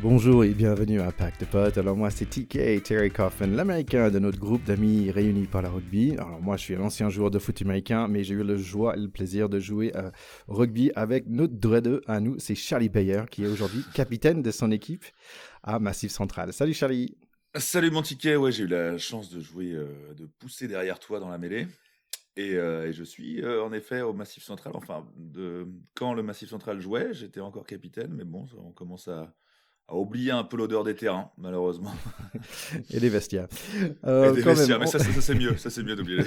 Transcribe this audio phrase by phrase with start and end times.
[0.00, 1.76] Bonjour et bienvenue à Pack de Potes.
[1.76, 6.12] Alors moi c'est TK, Terry Coffin, l'américain de notre groupe d'amis réunis par la rugby.
[6.12, 8.96] Alors moi je suis un ancien joueur de foot américain mais j'ai eu le joie
[8.96, 9.92] et le plaisir de jouer
[10.46, 14.52] au rugby avec notre dreadeux à nous, c'est Charlie Bayer qui est aujourd'hui capitaine de
[14.52, 15.04] son équipe
[15.64, 16.52] à Massif Central.
[16.52, 17.16] Salut Charlie
[17.56, 21.18] Salut mon ticket, ouais j'ai eu la chance de jouer, euh, de pousser derrière toi
[21.18, 21.66] dans la mêlée.
[22.36, 24.74] Et, euh, je suis euh, en effet au Massif Central.
[24.76, 25.04] Enfin,
[25.94, 29.34] quand le Massif Central jouait, j'étais encore capitaine, mais bon, on commence à,
[29.88, 31.92] a oublié un peu l'odeur des terrains, malheureusement.
[32.90, 33.48] Et des vestiaires.
[34.04, 36.24] Euh, Et des vestiaires, mais ça, c'est mieux, ça c'est mieux d'oublier.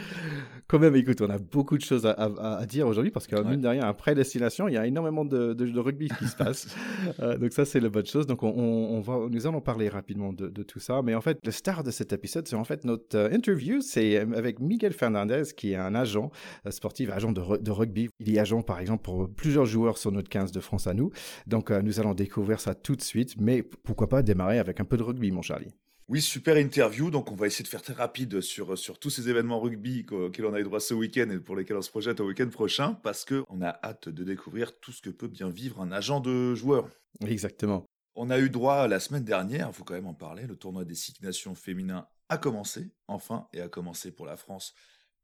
[0.66, 3.60] quand même, écoute, on a beaucoup de choses à, à, dire aujourd'hui parce que, mine
[3.60, 6.74] de rien, après destination, il y a énormément de, de, rugby qui se passe.
[7.20, 8.26] euh, donc ça, c'est la bonne chose.
[8.26, 11.00] Donc on, on, va, nous allons parler rapidement de, de, tout ça.
[11.02, 13.80] Mais en fait, le star de cet épisode, c'est en fait notre euh, interview.
[13.80, 16.30] C'est avec Miguel Fernandez, qui est un agent
[16.68, 18.10] sportif, agent de, de rugby.
[18.20, 21.10] Il est agent, par exemple, pour plusieurs joueurs sur notre 15 de France à nous.
[21.46, 24.84] Donc euh, nous allons découvrir ça tout de suite, mais pourquoi pas démarrer avec un
[24.84, 25.72] peu de rugby, mon Charlie?
[26.08, 27.10] Oui, super interview.
[27.10, 30.44] Donc, on va essayer de faire très rapide sur, sur tous ces événements rugby auxquels
[30.44, 32.94] on a eu droit ce week-end et pour lesquels on se projette au week-end prochain
[33.02, 36.54] parce qu'on a hâte de découvrir tout ce que peut bien vivre un agent de
[36.54, 36.88] joueur.
[37.26, 37.86] Exactement.
[38.16, 40.84] On a eu droit la semaine dernière, il faut quand même en parler, le tournoi
[40.84, 44.74] des Six Nations féminins a commencé, enfin, et a commencé pour la France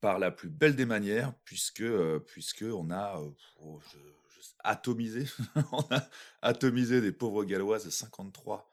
[0.01, 3.81] par la plus belle des manières, puisque, euh, puisque on a, euh, oh,
[4.65, 5.27] atomisé.
[5.73, 6.09] on a
[6.43, 8.71] atomisé des pauvres galloises 53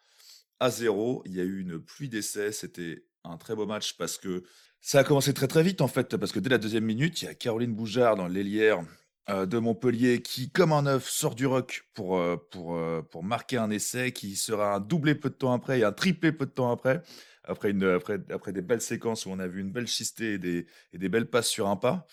[0.60, 1.24] à 0.
[1.26, 2.52] Il y a eu une pluie d'essais.
[2.52, 4.44] C'était un très beau match parce que
[4.82, 6.18] ça a commencé très très vite en fait.
[6.18, 8.84] Parce que dès la deuxième minute, il y a Caroline Boujard dans l'ailière
[9.30, 13.24] euh, de Montpellier qui, comme un œuf, sort du rock pour, euh, pour, euh, pour
[13.24, 16.46] marquer un essai qui sera un doublé peu de temps après et un triplé peu
[16.46, 17.02] de temps après.
[17.44, 20.38] Après, une, après, après des belles séquences où on a vu une belle chistée et
[20.38, 22.08] des, et des belles passes sur un pas.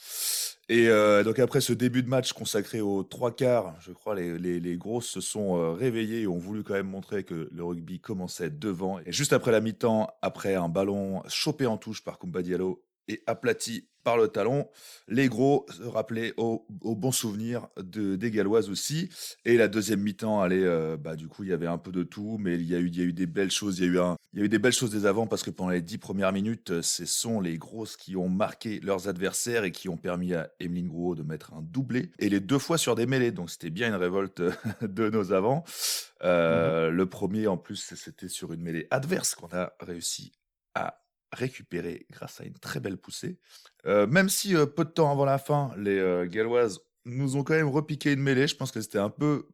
[0.68, 4.38] Et euh, donc après ce début de match consacré aux trois quarts, je crois les,
[4.38, 8.00] les, grosses se sont euh, réveillées et ont voulu quand même montrer que le rugby
[8.00, 8.98] commençait devant.
[9.00, 13.22] Et juste après la mi-temps, après un ballon chopé en touche par Kumba Diallo et
[13.26, 14.68] aplati par le talon.
[15.08, 19.08] Les gros se rappelaient au, au bon souvenir de, des Galloises aussi.
[19.44, 22.02] Et la deuxième mi-temps, allez, euh, bah, du coup, il y avait un peu de
[22.04, 23.78] tout, mais il y a eu, il y a eu des belles choses.
[23.78, 25.42] Il y a eu un, il y a eu des belles choses des avant parce
[25.42, 29.64] que pendant les dix premières minutes, ce sont les grosses qui ont marqué leurs adversaires
[29.64, 32.12] et qui ont permis à Emeline Grouot de mettre un doublé.
[32.18, 33.32] Et les deux fois sur des mêlées.
[33.32, 34.42] Donc c'était bien une révolte
[34.82, 35.64] de nos avants.
[36.22, 40.32] Euh, mmh Le premier, en plus, c'était sur une mêlée adverse qu'on a réussi
[40.74, 41.03] à
[41.34, 43.38] récupéré grâce à une très belle poussée.
[43.86, 47.44] Euh, même si euh, peu de temps avant la fin, les euh, Galloises nous ont
[47.44, 49.46] quand même repiqué une mêlée, je pense que c'était un peu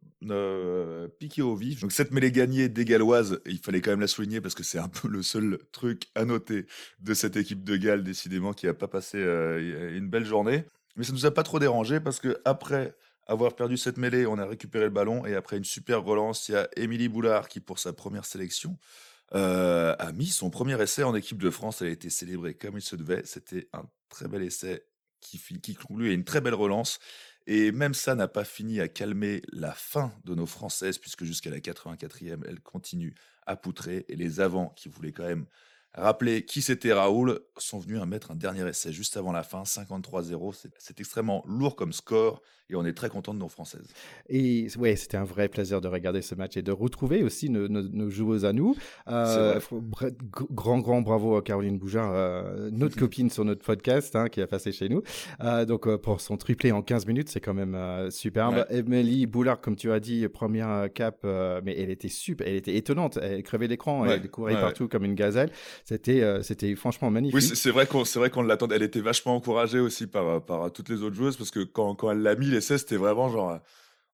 [1.19, 1.81] piqué au vif.
[1.81, 4.79] Donc cette mêlée gagnée des Galloises, il fallait quand même la souligner parce que c'est
[4.79, 6.67] un peu le seul truc à noter
[7.01, 10.67] de cette équipe de Galles, décidément, qui n'a pas passé une belle journée.
[10.97, 12.95] Mais ça nous a pas trop dérangé parce que après
[13.27, 16.53] avoir perdu cette mêlée, on a récupéré le ballon et après une super relance, il
[16.53, 18.77] y a Émilie Boulard qui, pour sa première sélection,
[19.35, 21.83] euh, a mis son premier essai en équipe de France.
[21.83, 23.23] Elle a été célébrée comme il se devait.
[23.25, 24.85] C'était un très bel essai
[25.21, 26.99] qui, qui conclut à une très belle relance.
[27.47, 31.51] Et même ça n'a pas fini à calmer la fin de nos Françaises, puisque jusqu'à
[31.51, 33.15] la 84e, elles continuent
[33.47, 34.05] à poutrer.
[34.09, 35.47] Et les avants, qui voulaient quand même
[35.95, 39.63] rappeler qui c'était Raoul, sont venus à mettre un dernier essai juste avant la fin,
[39.63, 40.55] 53-0.
[40.79, 43.89] C'est extrêmement lourd comme score et on est très content de nos Françaises.
[44.29, 47.69] Et ouais, c'était un vrai plaisir de regarder ce match et de retrouver aussi nos,
[47.69, 48.77] nos, joueuses à nous.
[49.09, 49.61] Euh,
[50.53, 54.47] grand, grand bravo à Caroline Boujard, euh, notre copine sur notre podcast hein, qui a
[54.47, 55.03] passé chez nous.
[55.43, 58.55] Euh, donc euh, pour son triplé en 15 minutes, c'est quand même euh, superbe.
[58.55, 58.79] Ouais.
[58.79, 63.19] Emily Boulard, comme tu as dit, première cap, mais elle était super, elle était étonnante.
[63.21, 64.15] Elle crevait l'écran, ouais.
[64.15, 65.51] elle courait partout comme une gazelle.
[65.85, 67.37] C'était, c'était franchement magnifique.
[67.37, 68.77] Oui, c'est vrai qu'on, c'est vrai qu'on l'attendait.
[68.77, 72.11] Elle était vachement encouragée aussi par, par toutes les autres joueuses parce que quand, quand
[72.11, 73.61] elle l'a mis, c'était vraiment genre.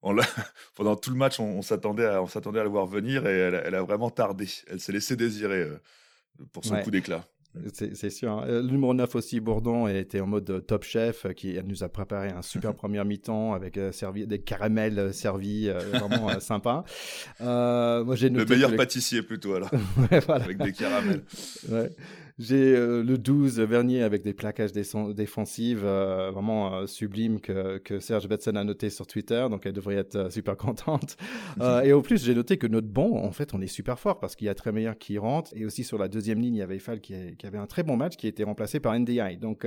[0.03, 0.17] On
[0.77, 3.75] pendant tout le match, on, s'attendait à, on s'attendait à le voir venir et elle,
[3.75, 4.47] a vraiment tardé.
[4.69, 5.81] Elle s'est laissée désirer euh,
[6.53, 7.25] pour son coup d'éclat.
[7.73, 8.31] C'est sûr.
[8.31, 8.45] Hein.
[8.49, 12.29] Euh, numéro 9 aussi, Bourdon, était en mode top chef, euh, qui nous a préparé
[12.29, 16.85] un super premier mi-temps avec servi, des caramels servis, vraiment sympa.
[17.41, 20.45] moi, j'ai Le meilleur pâtissier plutôt alors, voilà.
[20.45, 21.23] avec des caramels.
[21.69, 21.91] Ouais.
[22.39, 27.99] J'ai euh, le 12 Vernier avec des plaquages défensifs euh, vraiment euh, sublimes que, que
[27.99, 31.17] Serge Betsen a noté sur Twitter, donc elle devrait être super contente.
[31.83, 34.37] et au plus, j'ai noté que notre banc, en fait, on est super fort parce
[34.37, 35.51] qu'il y a très meilleur qui rentre.
[35.55, 37.83] Et aussi sur la deuxième ligne, il y avait Fall qui, qui avait un très
[37.83, 39.39] bon match qui a été remplacé par NDI.
[39.39, 39.67] Donc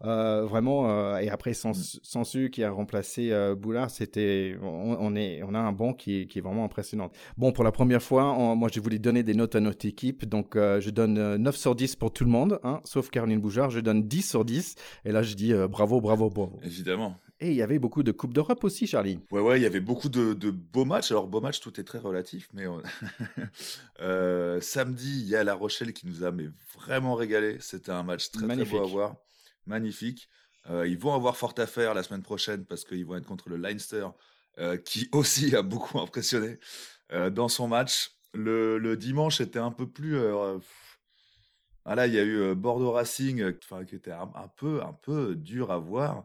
[0.00, 2.50] vraiment, et après Sansu mm.
[2.50, 6.42] qui a remplacé Boulard, c'était, on, on, est, on a un banc qui, qui est
[6.42, 7.12] vraiment impressionnant.
[7.36, 10.54] Bon, pour la première fois, moi, j'ai voulu donner des notes à notre équipe, donc
[10.56, 13.70] je donne 9 sur 10 pour tout le monde, hein, sauf Caroline Boujard.
[13.70, 14.74] Je donne 10 sur 10.
[15.04, 16.58] Et là, je dis euh, bravo, bravo, bravo.
[16.62, 17.18] Évidemment.
[17.40, 19.20] Et il y avait beaucoup de Coupes d'Europe aussi, Charlie.
[19.30, 21.12] Ouais, ouais, il y avait beaucoup de, beaux matchs.
[21.12, 22.64] Alors, beaux matchs, tout est très relatif, mais
[24.00, 27.58] euh, samedi, il y a La Rochelle qui nous a mais vraiment régalé.
[27.60, 29.16] C'était un match très, très beau à voir.
[29.66, 30.28] Magnifique.
[30.68, 33.48] Euh, ils vont avoir fort à faire la semaine prochaine parce qu'ils vont être contre
[33.48, 34.08] le Leinster,
[34.58, 36.58] euh, qui aussi a beaucoup impressionné
[37.30, 38.10] dans son match.
[38.34, 40.18] Le, dimanche était un peu plus.
[41.88, 43.54] Voilà, il y a eu Bordeaux Racing,
[43.86, 46.24] qui était un, un, peu, un peu dur à voir.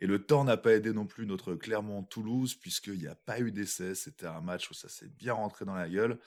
[0.00, 3.50] Et le temps n'a pas aidé non plus notre Clermont-Toulouse, puisqu'il n'y a pas eu
[3.50, 3.96] d'essai.
[3.96, 6.18] C'était un match où ça s'est bien rentré dans la gueule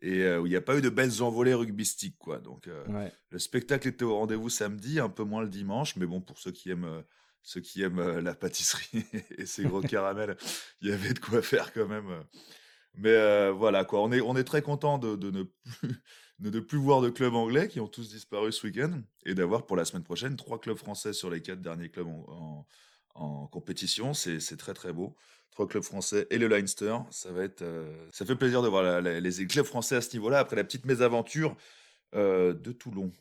[0.00, 2.18] et où il n'y a pas eu de belles envolées rugbystiques.
[2.18, 2.38] Quoi.
[2.38, 6.22] Donc, euh, le spectacle était au rendez-vous samedi, un peu moins le dimanche, mais bon,
[6.22, 7.04] pour ceux qui aiment,
[7.42, 9.04] ceux qui aiment la pâtisserie
[9.36, 10.38] et ses gros caramels,
[10.80, 12.24] il y avait de quoi faire quand même.
[12.94, 14.00] Mais voilà, quoi.
[14.02, 16.02] On est, on est très content de, ne plus,
[16.40, 19.66] de ne plus voir de clubs anglais qui ont tous disparu ce week-end et d'avoir
[19.66, 22.08] pour la semaine prochaine trois clubs français sur les quatre derniers clubs
[23.14, 24.14] en compétition.
[24.14, 25.14] C'est très très beau.
[25.50, 26.96] Trois clubs français et le Leinster.
[27.10, 30.38] Ça va être, euh, ça fait plaisir de voir les clubs français à ce niveau-là
[30.38, 31.56] après la petite mésaventure
[32.14, 33.12] euh, de Toulon.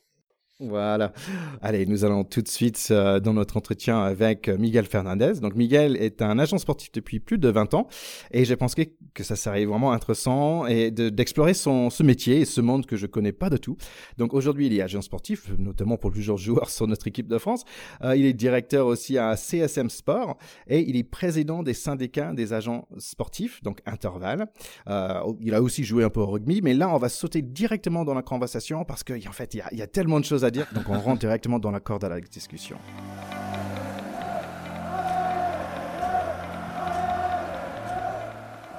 [0.61, 1.13] Voilà.
[1.61, 5.39] Allez, nous allons tout de suite euh, dans notre entretien avec Miguel Fernandez.
[5.41, 7.87] Donc, Miguel est un agent sportif depuis plus de 20 ans
[8.31, 12.59] et j'ai pensé que ça serait vraiment intéressant et d'explorer son ce métier et ce
[12.59, 13.77] monde que je connais pas de tout.
[14.17, 17.63] Donc, aujourd'hui, il est agent sportif, notamment pour plusieurs joueurs sur notre équipe de France.
[18.03, 22.51] Euh, il est directeur aussi à CSM Sport et il est président des syndicats des
[22.51, 24.47] agents sportifs, donc Interval.
[24.89, 28.03] Euh, il a aussi joué un peu au rugby, mais là, on va sauter directement
[28.03, 30.43] dans la conversation parce qu'en fait, il y, a, il y a tellement de choses
[30.43, 32.77] à dire, donc on rentre directement dans la corde à la discussion.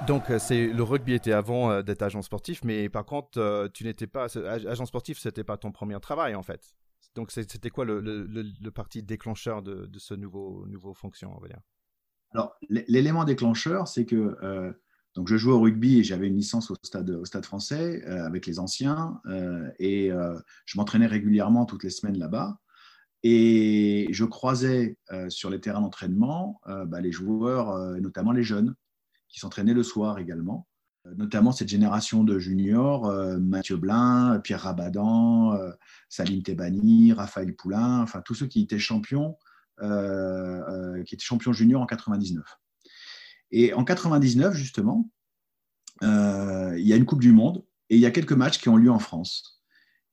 [0.07, 3.67] Donc euh, c'est le rugby était avant euh, d'être agent sportif, mais par contre euh,
[3.71, 6.75] tu n'étais pas agent sportif, c'était pas ton premier travail en fait.
[7.15, 11.47] Donc c'était quoi le, le, parti déclencheur de, de, ce nouveau nouveau fonction, on va
[11.49, 11.59] dire?
[12.33, 14.37] Alors l'élément déclencheur, c'est que
[15.15, 18.59] donc je jouais au rugby et j'avais une licence au stade, français euh, avec les
[18.59, 22.59] anciens euh, et euh, je m'entraînais régulièrement toutes les semaines là-bas.
[23.23, 24.97] Et je croisais
[25.29, 28.73] sur les terrains d'entraînement bah, les joueurs, notamment les jeunes,
[29.27, 30.67] qui s'entraînaient le soir également,
[31.05, 35.55] notamment cette génération de juniors, Mathieu Blin, Pierre Rabadan,
[36.09, 39.37] Salim Tebani, Raphaël Poulain, enfin tous ceux qui étaient champions,
[39.79, 42.43] qui étaient champions juniors en 99.
[43.51, 45.09] Et en 99, justement,
[46.03, 48.69] euh, il y a une Coupe du Monde et il y a quelques matchs qui
[48.69, 49.61] ont lieu en France.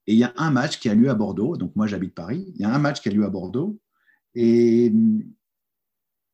[0.07, 1.55] Et il y a un match qui a lieu à Bordeaux.
[1.55, 2.51] Donc, moi, j'habite Paris.
[2.55, 3.79] Il y a un match qui a lieu à Bordeaux.
[4.35, 4.91] Et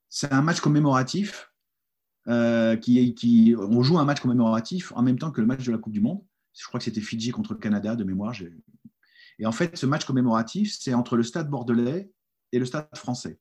[0.10, 1.52] c'est un match commémoratif.
[2.28, 5.72] Euh, qui, qui, on joue un match commémoratif en même temps que le match de
[5.72, 6.24] la Coupe du Monde.
[6.58, 8.34] Je crois que c'était Fidji contre le Canada de mémoire.
[9.38, 12.10] Et en fait, ce match commémoratif, c'est entre le stade bordelais
[12.52, 13.40] et le stade français.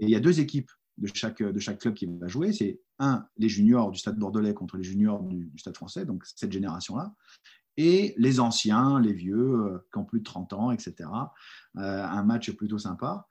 [0.00, 2.52] Et il y a deux équipes de chaque, de chaque club qui va jouer.
[2.52, 6.52] C'est un, les juniors du Stade Bordelais contre les juniors du, Stade français, donc cette
[6.52, 7.14] génération-là,
[7.76, 10.94] et les anciens, les vieux, euh, qui ont plus de 30 ans, etc.
[11.76, 13.26] Euh, un match plutôt sympa.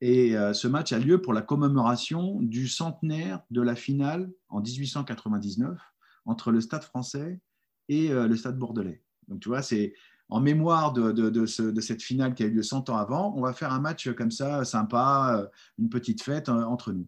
[0.00, 4.60] Et euh, ce match a lieu pour la commémoration du centenaire de la finale en
[4.60, 5.78] 1899
[6.26, 7.40] entre le Stade français
[7.88, 9.02] et le Stade Bordelais.
[9.28, 9.92] Donc tu vois, c'est
[10.28, 13.72] en mémoire de, cette finale qui a eu lieu 100 ans avant, on va faire
[13.72, 15.46] un match comme ça, sympa, euh,
[15.78, 17.06] une petite fête euh, entre nous.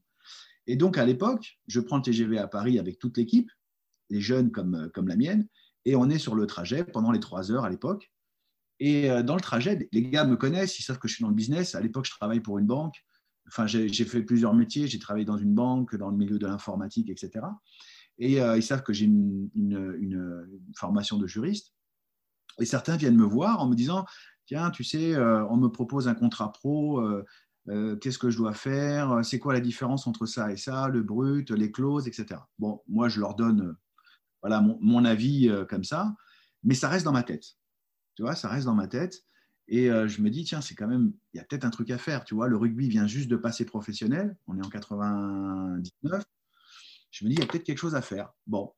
[0.66, 3.50] Et donc, à l'époque, je prends le TGV à Paris avec toute l'équipe,
[4.10, 5.48] les jeunes euh, comme la mienne,
[5.84, 8.10] et on est sur le trajet pendant les trois heures à l'époque.
[8.78, 11.34] Et dans le trajet, les gars me connaissent, ils savent que je suis dans le
[11.34, 11.74] business.
[11.74, 13.06] À l'époque, je travaille pour une banque.
[13.46, 14.86] Enfin, j'ai fait plusieurs métiers.
[14.86, 17.46] J'ai travaillé dans une banque, dans le milieu de l'informatique, etc.
[18.18, 21.75] Et ils savent que j'ai une, formation de juriste.
[22.60, 24.06] Et certains viennent me voir en me disant,
[24.46, 27.24] tiens, tu sais, euh, on me propose un contrat pro, euh,
[27.68, 31.02] euh, qu'est-ce que je dois faire C'est quoi la différence entre ça et ça, le
[31.02, 32.40] brut, les clauses, etc.
[32.58, 33.76] Bon, moi, je leur donne
[34.42, 36.14] voilà, mon, avis comme ça,
[36.62, 37.56] mais ça reste dans ma tête.
[38.14, 39.24] Tu vois, ça reste dans ma tête.
[39.68, 41.98] Et je me dis, tiens, c'est quand même, il y a peut-être un truc à
[41.98, 42.22] faire.
[42.22, 44.36] Tu vois, le rugby vient juste de passer professionnel.
[44.46, 46.22] On est en 99.
[47.10, 48.32] Je me dis, il y a peut-être quelque chose à faire.
[48.46, 48.72] Bon,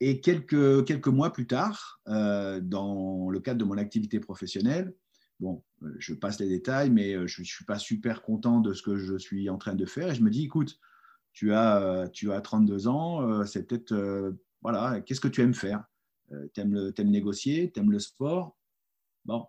[0.00, 4.94] et quelques, quelques mois plus tard, euh, dans le cadre de mon activité professionnelle,
[5.40, 8.72] bon, euh, je passe les détails, mais euh, je ne suis pas super content de
[8.72, 10.10] ce que je suis en train de faire.
[10.10, 10.78] Et je me dis, écoute,
[11.32, 15.84] tu as, tu as 32 ans, c'est peut-être, voilà, qu'est-ce que tu aimes faire?
[16.54, 18.58] Tu aimes, aimes, négocier, tu aimes le sport?
[19.24, 19.46] Bon.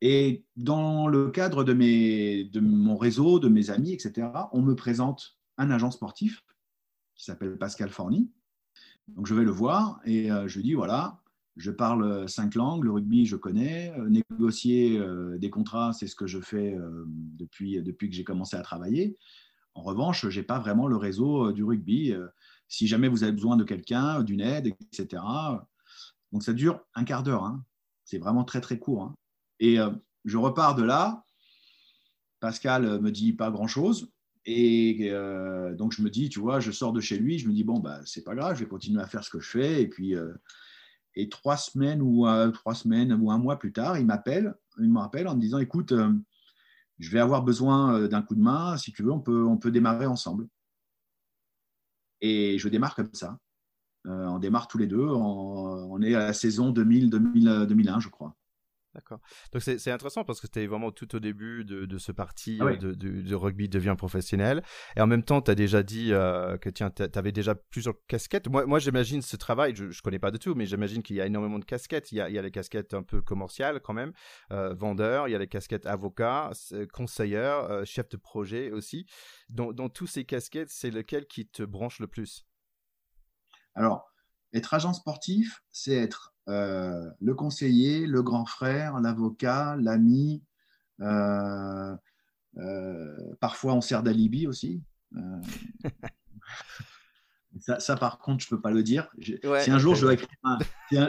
[0.00, 4.74] Et dans le cadre de, mes, de mon réseau, de mes amis, etc., on me
[4.74, 6.42] présente un agent sportif
[7.14, 8.28] qui s'appelle Pascal Forny,
[9.08, 11.20] donc je vais le voir et euh, je lui dis voilà,
[11.56, 16.14] je parle cinq langues, le rugby je connais, euh, négocier euh, des contrats c'est ce
[16.14, 19.16] que je fais depuis, depuis que j'ai commencé à travailler.
[19.74, 22.14] En revanche, je n'ai pas vraiment le réseau du rugby.
[22.68, 25.22] si jamais vous avez besoin de quelqu'un, d'une aide, etc.
[26.30, 27.44] Donc ça dure un quart d'heure.
[27.44, 27.64] Hein.
[28.04, 29.02] C'est vraiment très très court.
[29.02, 29.14] Hein.
[29.60, 29.78] Et
[30.26, 31.24] je repars de là.
[32.40, 34.12] Pascal me dit pas grand-chose.
[34.44, 35.10] Et
[35.76, 37.78] donc, je me dis, tu vois, je sors de chez lui, je me dis, bon,
[37.78, 39.82] bah, c'est pas grave, je vais continuer à faire ce que je fais.
[39.82, 40.14] Et puis,
[41.14, 44.98] et trois semaines ou trois semaines ou un mois plus tard, il m'appelle, il me
[44.98, 45.92] rappelle en me disant, écoute,
[46.98, 49.70] je vais avoir besoin d'un coup de main, si tu veux, on peut, on peut
[49.70, 50.48] démarrer ensemble.
[52.22, 53.38] Et je démarre comme ça.
[54.04, 55.04] on démarre tous les deux.
[55.04, 58.34] On, est à la saison 2000-2001, je crois.
[58.94, 59.20] D'accord.
[59.52, 62.64] Donc c'est intéressant parce que c'était vraiment tout au début de, de ce parti ah
[62.64, 64.62] euh, de, de, rugby devient professionnel.
[64.96, 67.94] Et en même temps, tu as déjà dit euh, que tiens, tu avais déjà plusieurs
[68.06, 68.48] casquettes.
[68.48, 71.22] Moi, moi j'imagine ce travail, je ne connais pas du tout, mais j'imagine qu'il y
[71.22, 72.12] a énormément de casquettes.
[72.12, 74.12] Il y a, il y a les casquettes un peu commerciales quand même,
[74.50, 76.50] euh, vendeur, il y a les casquettes avocat,
[76.92, 79.06] conseilleur, chef de projet aussi.
[79.48, 82.46] Dans, dans tous ces casquettes, c'est lequel qui te branche le plus?
[83.74, 84.11] Alors,
[84.52, 90.42] être agent sportif, c'est être euh, le conseiller, le grand frère, l'avocat, l'ami.
[91.00, 91.96] Euh,
[92.58, 94.82] euh, parfois, on sert d'alibi aussi.
[97.78, 99.08] Ça, par contre, je peux pas le dire.
[99.20, 100.58] si un jour je dois écrire un,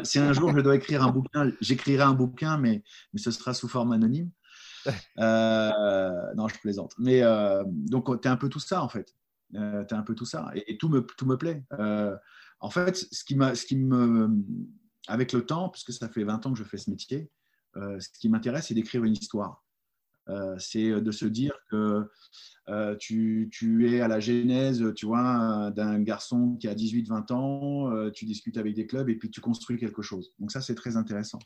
[0.03, 2.83] si un, jour je dois écrire un bouquin, j'écrirai un bouquin, mais,
[3.13, 4.29] mais ce sera sous forme anonyme.
[5.17, 6.93] non, je plaisante.
[6.99, 7.21] Mais
[7.65, 9.15] donc, tu es un peu tout ça en fait.
[9.53, 11.63] tu es un peu tout ça, et, tout me tout me plaît.
[12.59, 14.29] En fait, ce qui ce qui me
[15.07, 17.29] avec le temps, puisque ça fait 20 ans que je fais ce métier,
[17.77, 19.63] euh, ce qui m'intéresse, c'est d'écrire une histoire.
[20.29, 22.09] Euh, c'est de se dire que
[22.69, 23.49] euh, tu,
[23.89, 28.75] es à la genèse, tu vois, d'un garçon qui a 18-20 ans, tu discutes avec
[28.75, 30.33] des clubs et puis tu construis quelque chose.
[30.39, 31.39] Donc ça, c'est très intéressant.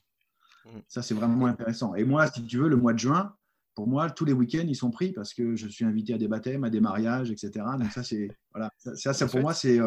[0.66, 0.70] Mmh.
[0.88, 1.96] Ça, c'est vraiment intéressant.
[1.96, 3.34] Et moi, si tu veux, le mois de juin,
[3.74, 6.28] pour moi, tous les week-ends, ils sont pris parce que je suis invité à des
[6.28, 7.64] baptêmes, à des mariages, etc.
[7.80, 9.80] Donc ça, c'est voilà, ça, ça, pour moi, c'est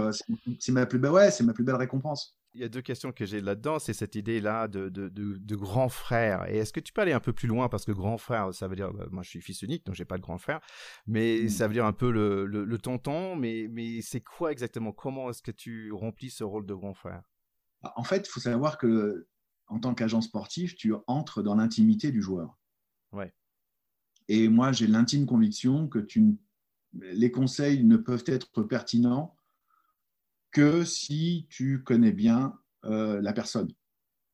[0.69, 2.37] ma plus belle, ouais, ma plus belle récompense.
[2.54, 5.88] Il y a deux questions que j'ai là-dedans, c'est cette idée-là de, de, de, grand
[5.88, 6.49] frère.
[6.49, 7.69] Et est-ce que tu peux aller un peu plus loin?
[7.69, 10.04] Parce que grand frère, ça veut dire, bah, moi je suis fils unique, donc j'ai
[10.04, 10.59] pas de grand frère,
[11.07, 11.49] mais mmh.
[11.49, 13.37] ça veut dire un peu le, le, tonton.
[13.37, 14.90] Mais, mais c'est quoi exactement?
[14.90, 17.23] Comment est-ce que tu remplis ce rôle de grand frère?
[17.83, 19.28] Bah, En fait, il faut savoir que
[19.69, 22.59] en tant qu'agent sportif, tu entres dans l'intimité du joueur.
[23.12, 23.33] Ouais.
[24.26, 26.37] Et moi, j'ai l'intime conviction que tu,
[26.94, 29.37] les conseils ne peuvent être pertinents
[30.50, 33.73] que si tu connais bien euh, la personne.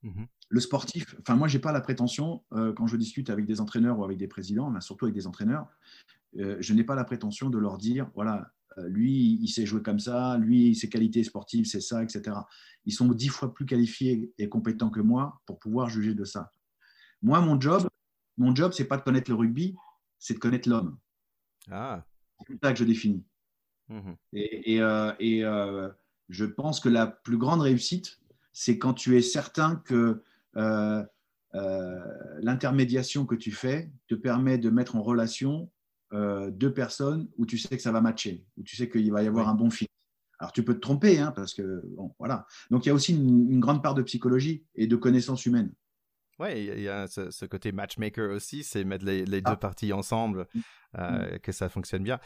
[0.02, 0.26] Mhm.
[0.48, 3.60] Le sportif, enfin moi, je n'ai pas la prétention, euh, quand je discute avec des
[3.60, 5.66] entraîneurs ou avec des présidents, mais surtout avec des entraîneurs,
[6.38, 8.52] euh, je n'ai pas la prétention de leur dire, voilà,
[8.88, 12.36] lui, il sait jouer comme ça, lui, ses qualités sportives, c'est ça, etc.
[12.84, 16.52] Ils sont dix fois plus qualifiés et compétents que moi pour pouvoir juger de ça.
[17.22, 17.88] Moi, mon job,
[18.36, 19.74] mon job, c'est pas de connaître le rugby,
[20.18, 20.98] c'est de connaître l'homme.
[21.70, 22.04] Ah.
[22.46, 23.24] C'est ça que je définis.
[23.88, 24.16] Mhm.
[24.32, 25.44] Et, et,
[26.28, 28.20] je pense que la plus grande réussite,
[28.52, 30.22] c'est quand tu es certain que
[30.56, 31.04] euh,
[31.54, 32.00] euh,
[32.40, 35.70] l'intermédiation que tu fais te permet de mettre en relation
[36.12, 39.22] euh, deux personnes où tu sais que ça va matcher, où tu sais qu'il va
[39.22, 39.86] y avoir un bon fit.
[40.38, 42.46] Alors tu peux te tromper, hein, parce que bon, voilà.
[42.70, 45.72] Donc il y a aussi une, grande part de psychologie et de connaissance humaine.
[46.38, 49.50] Oui, il y a ce, côté matchmaker aussi, c'est mettre les, ah.
[49.50, 50.60] deux parties ensemble, mm.
[50.98, 51.38] euh, mm.
[51.38, 52.20] que ça fonctionne bien.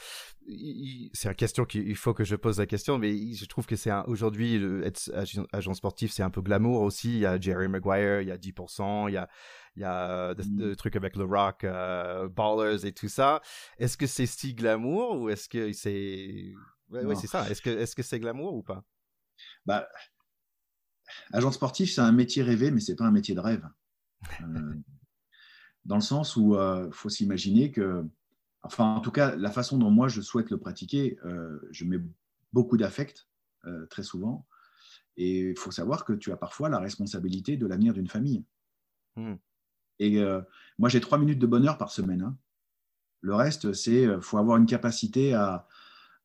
[1.12, 3.92] C'est une question qu'il faut que je pose la question, mais je trouve que c'est
[4.06, 5.12] aujourd'hui, être
[5.52, 7.10] agent sportif, c'est un peu glamour aussi.
[7.10, 9.28] Il y a Jerry Maguire, il y a 10%, il y a,
[9.76, 10.76] il y a des, mm.
[10.76, 13.40] trucs avec le rock, euh, ballers et tout ça.
[13.78, 16.52] Est-ce que c'est si glamour ou est-ce que c'est...
[16.88, 17.48] Oui, c'est ça.
[17.48, 18.82] Est-ce que c'est -ce que glamour ou pas?
[19.64, 19.86] Bah,
[21.32, 23.64] Agent sportif, c'est un métier rêvé, mais c'est pas un métier de rêve.
[24.42, 24.74] Euh,
[25.84, 28.04] dans le sens où il euh, faut s'imaginer que,
[28.62, 32.00] enfin en tout cas, la façon dont moi je souhaite le pratiquer, euh, je mets
[32.52, 33.28] beaucoup d'affect
[33.90, 34.46] très souvent.
[35.18, 38.42] Et il faut savoir que tu as parfois la responsabilité de l'avenir d'une famille.
[39.16, 39.34] Hmm.
[39.98, 40.18] Et
[40.78, 42.22] moi, j'ai trois minutes de bonheur par semaine.
[42.22, 42.38] Hein.
[43.20, 45.68] Le reste, c'est faut avoir une capacité à,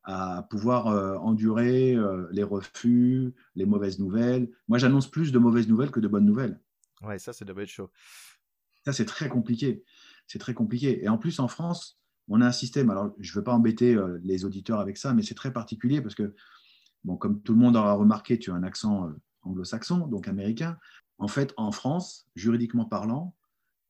[0.04, 0.86] à pouvoir
[1.22, 1.94] endurer
[2.32, 4.50] les refus, les mauvaises nouvelles.
[4.66, 6.58] Moi, j'annonce plus de mauvaises nouvelles que de bonnes nouvelles.
[7.02, 7.90] Ouais, ça, c'est de être chaud.
[8.84, 9.84] Ça, c'est très compliqué.
[10.26, 11.02] C'est très compliqué.
[11.04, 11.98] Et en plus, en France,
[12.28, 12.90] on a un système.
[12.90, 16.00] Alors, je ne veux pas embêter euh, les auditeurs avec ça, mais c'est très particulier
[16.00, 16.34] parce que,
[17.04, 19.12] bon, comme tout le monde aura remarqué, tu as un accent euh,
[19.42, 20.78] anglo-saxon, donc américain.
[21.18, 23.34] En fait, en France, juridiquement parlant,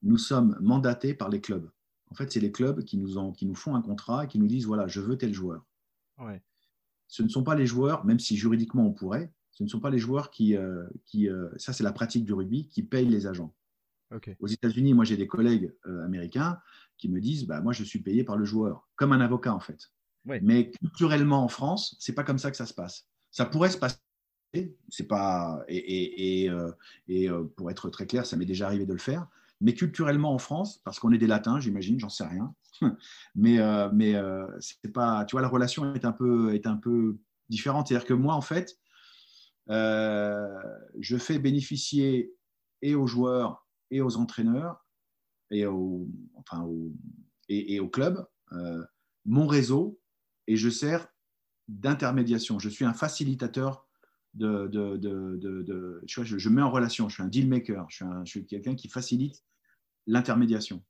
[0.03, 1.71] nous sommes mandatés par les clubs.
[2.11, 4.39] En fait, c'est les clubs qui nous, ont, qui nous font un contrat et qui
[4.39, 5.67] nous disent voilà, je veux tel joueur.
[6.19, 6.43] Ouais.
[7.09, 9.89] Ce ne sont pas les joueurs, même si juridiquement on pourrait, ce ne sont pas
[9.89, 13.27] les joueurs qui, euh, qui euh, ça c'est la pratique du rugby, qui payent les
[13.27, 13.55] agents.
[14.39, 16.61] Aux États-Unis, moi j'ai des collègues euh, américains
[16.97, 19.61] qui me disent, bah, moi je suis payé par le joueur, comme un avocat en
[19.61, 19.91] fait.
[20.25, 23.09] Mais culturellement en France, c'est pas comme ça que ça se passe.
[23.31, 23.97] Ça pourrait se passer.
[24.89, 26.51] C'est pas et, et,
[27.09, 29.29] et pour être très clair, ça m'est déjà arrivé de le faire.
[29.61, 32.55] Mais culturellement en France, parce qu'on est des latins, j'imagine, j'en sais rien.
[33.37, 33.59] mais
[33.93, 34.15] mais
[34.59, 37.87] c'est pas, tu vois, la relation est un peu, est un peu différente.
[37.87, 38.79] C'est-à-dire que moi, en fait,
[39.68, 42.35] je fais bénéficier
[42.82, 44.85] et aux joueurs et aux entraîneurs
[45.50, 46.68] et au, enfin,
[47.49, 48.26] et, et, au club
[49.25, 50.00] mon réseau
[50.46, 51.08] et je sers
[51.68, 52.58] d'intermédiation.
[52.58, 53.87] Je suis un facilitateur
[54.35, 58.75] de, de, de, je, mets en relation, je suis un deal maker, je suis quelqu'un
[58.75, 59.44] qui facilite
[60.06, 60.82] l'intermédiation.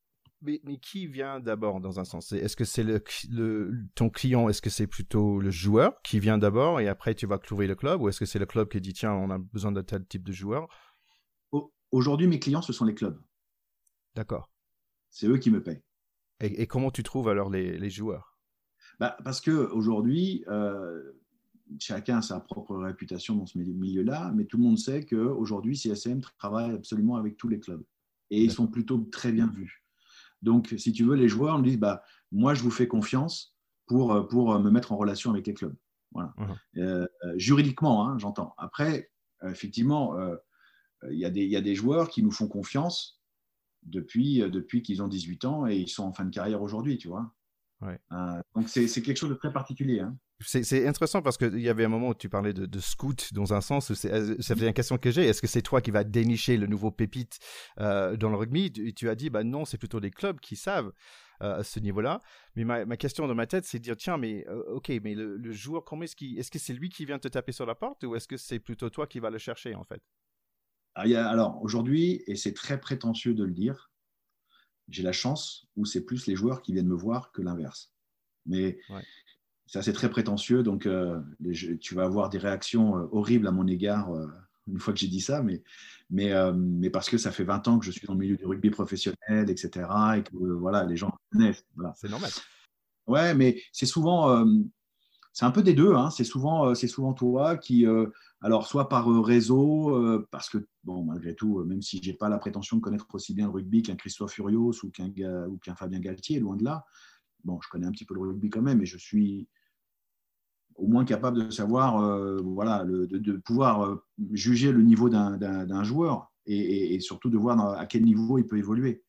[0.42, 2.32] Mais, mais, qui vient d'abord dans un sens?
[2.32, 6.36] Est-ce que c'est le, le, ton client Est-ce que c'est plutôt le joueur qui vient
[6.36, 8.02] d'abord et après tu vas trouver le club?
[8.02, 10.24] Ou est-ce que c'est le club qui dit tiens, on a besoin de tel type
[10.24, 10.68] de joueur?
[11.92, 13.18] Aujourd'hui, mes clients, ce sont les clubs.
[14.14, 14.50] D'accord.
[15.10, 15.82] C'est eux qui me payent.
[16.40, 18.36] Et, et comment tu trouves alors les, les joueurs?
[18.98, 21.12] Bah, Parce qu'aujourd'hui, euh,
[21.78, 26.20] chacun a sa propre réputation dans ce milieu-là, mais tout le monde sait qu'aujourd'hui, CSM
[26.38, 27.84] travaille absolument avec tous les clubs.
[28.30, 29.85] Et ils sont plutôt très bien vus.
[30.46, 34.12] Donc, si tu veux, les joueurs me disent bah, Moi, je vous fais confiance pour,
[34.12, 35.74] euh, pour euh, me mettre en relation avec les clubs.
[36.12, 36.32] Voilà.
[36.36, 36.78] Mmh.
[36.78, 38.54] Euh, juridiquement, hein, j'entends.
[38.56, 39.10] Après,
[39.44, 40.16] effectivement,
[41.10, 43.20] il y, y, a des joueurs qui nous font confiance
[43.82, 47.08] depuis, depuis qu'ils ont 18 ans et ils sont en fin de carrière aujourd'hui, tu
[47.08, 47.34] vois.
[47.82, 47.98] Ouais.
[48.54, 50.00] donc, c'est quelque chose de très particulier.
[50.00, 50.16] Hein.
[50.40, 53.54] C'est intéressant parce qu'il y avait un moment où tu parlais de, de scout dans
[53.54, 54.10] un sens où c'est
[54.50, 55.24] une question que j'ai.
[55.24, 57.38] Est-ce que c'est toi qui vas dénicher le nouveau pépite
[57.80, 58.70] euh, dans le rugby?
[58.70, 60.92] Tu, tu, as dit, bah non, c'est plutôt les clubs qui savent
[61.40, 62.22] euh, à ce niveau-là.
[62.54, 65.14] Mais ma, ma, question dans ma tête, c'est de dire, tiens, mais euh, ok, mais
[65.14, 67.64] le, le joueur, comment est-ce qu'il, est-ce que c'est lui qui vient te taper sur
[67.64, 70.02] la porte ou est-ce que c'est plutôt toi qui vas le chercher en fait?
[70.94, 73.90] Alors, alors aujourd'hui, et c'est très prétentieux de le dire,
[74.90, 77.94] j'ai la chance où c'est plus les joueurs qui viennent me voir que l'inverse.
[78.44, 79.02] Mais ouais
[79.66, 81.20] c'est assez très prétentieux, donc euh,
[81.80, 84.26] tu vas avoir des réactions euh, horribles à mon égard euh,
[84.68, 85.62] une fois que j'ai dit ça, mais,
[86.10, 88.44] mais, mais, parce que ça fait 20 ans que je suis dans le milieu du
[88.46, 89.70] rugby professionnel, etc.,
[90.16, 91.64] et que voilà, les gens connaissent.
[91.76, 91.94] Voilà.
[91.96, 92.32] C'est normal.
[93.06, 94.44] Ouais, mais c'est souvent,
[95.32, 95.94] c'est un peu des deux.
[95.94, 96.10] Hein.
[96.10, 97.86] C'est souvent, c'est souvent toi qui,
[98.40, 102.78] alors soit par réseau, parce que bon, malgré tout, même si j'ai pas la prétention
[102.78, 105.12] de connaître aussi bien le rugby qu'un Christophe Furios ou qu'un
[105.46, 106.84] ou qu'un Fabien Galtier, loin de là.
[107.44, 109.46] Bon, je connais un petit peu le rugby quand même, et je suis
[110.78, 116.32] au moins capable de savoir, euh, voilà, de, pouvoir euh, juger le niveau d'un joueur
[116.46, 119.02] et, surtout de voir à quel niveau il peut évoluer.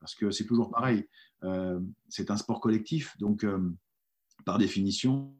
[0.00, 1.08] Parce que c'est toujours pareil,
[1.44, 3.46] euh, c'est un sport collectif, donc
[4.44, 5.34] par définition,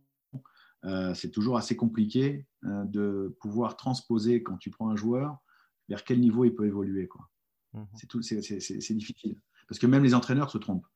[1.15, 5.39] c'est toujours assez compliqué de pouvoir transposer quand tu prends un joueur
[5.89, 7.09] vers quel niveau il peut évoluer.
[7.73, 9.37] Mmh c'est difficile.
[9.69, 10.87] Parce que même les entraîneurs se trompent.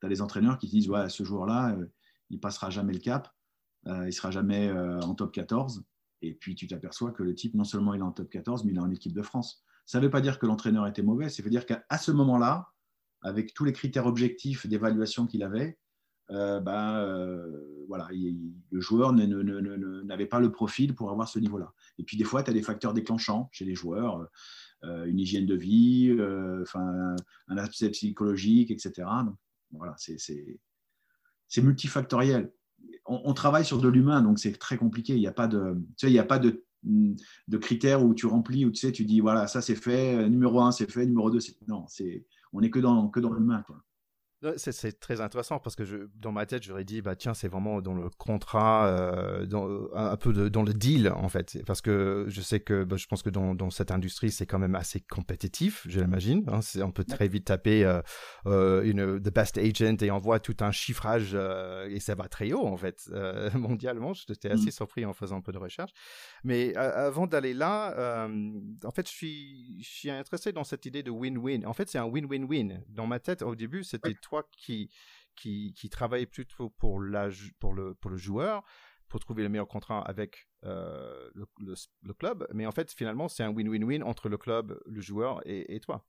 [0.00, 1.76] Tu as les entraîneurs qui disent ouais, ce joueur-là,
[2.30, 3.34] il passera jamais le cap
[3.86, 5.84] euh, il sera jamais euh, en top 14.
[6.22, 8.72] Et puis tu t'aperçois que le type, non seulement il est en top 14, mais
[8.72, 9.62] il est en équipe de France.
[9.84, 12.70] Ça ne veut pas dire que l'entraîneur était mauvais, ça veut dire qu'à ce moment-là,
[13.20, 15.78] avec tous les critères objectifs d'évaluation qu'il avait,
[16.30, 17.06] euh, ben,
[17.86, 21.74] voilà, le joueur n'avait pas le profil pour avoir ce niveau-là.
[21.98, 24.26] Et puis des fois, tu as des facteurs déclenchants chez les joueurs,
[24.82, 26.16] une hygiène de vie,
[26.62, 27.14] enfin,
[27.48, 29.06] un aspect psychologique, etc.
[29.26, 29.36] Donc,
[29.72, 32.50] voilà, c'est multifactoriel
[33.06, 35.14] on, travaille sur de l'humain, donc c'est très compliqué.
[35.14, 36.64] Il n'y a pas de, tu il y a pas de,
[37.58, 40.72] critères où tu remplis, où tu sais, tu dis voilà, ça c'est fait, numéro un
[40.72, 43.64] c'est fait, numéro deux c'est non, c'est, on n'est que dans que dans l'humain.
[44.56, 47.80] C'est très intéressant parce que je, dans ma tête, j'aurais dit, bah tiens, c'est vraiment
[47.80, 52.26] dans le contrat, euh, dans, un peu de, dans le deal en fait, parce que
[52.28, 55.00] je sais que, bah, je pense que dans, dans cette industrie, c'est quand même assez
[55.00, 56.44] compétitif, je l'imagine.
[56.48, 58.02] Hein, on peut très vite taper euh,
[58.46, 61.34] euh, une the best agent et on voit tout un chiffrage
[61.88, 63.10] et ça va très haut en fait
[63.54, 64.12] mondialement.
[64.12, 64.72] J'étais assez mm.
[64.72, 65.92] surpris en faisant un peu de recherche.
[66.42, 68.28] Mais avant d'aller là,
[68.84, 71.66] en fait, je suis, je suis intéressé dans cette idée de win-win.
[71.66, 72.82] En fait, c'est un win-win-win.
[72.88, 74.90] Dans ma tête, au début, c'était qui,
[75.36, 77.30] qui, travaille plutôt pour, le,
[78.16, 78.64] joueur,
[79.08, 82.46] pour trouver le meilleur contrat avec euh, le, club.
[82.52, 86.06] Mais en fait, finalement, c'est un win-win-win entre le club, le joueur et, toi.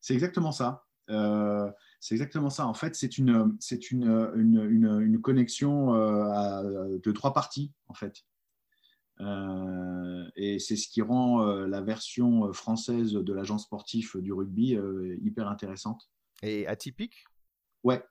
[0.00, 0.84] C'est exactement ça.
[1.10, 2.66] Euh, c'est exactement ça.
[2.66, 8.24] En fait, c'est une, c'est une, une, connexion euh, de trois parties, en fait.
[10.36, 14.76] et c'est ce qui rend la version française de l'agence sportif du rugby
[15.22, 16.10] hyper intéressante.
[16.44, 17.24] Et atypique?
[17.82, 18.02] Ouais.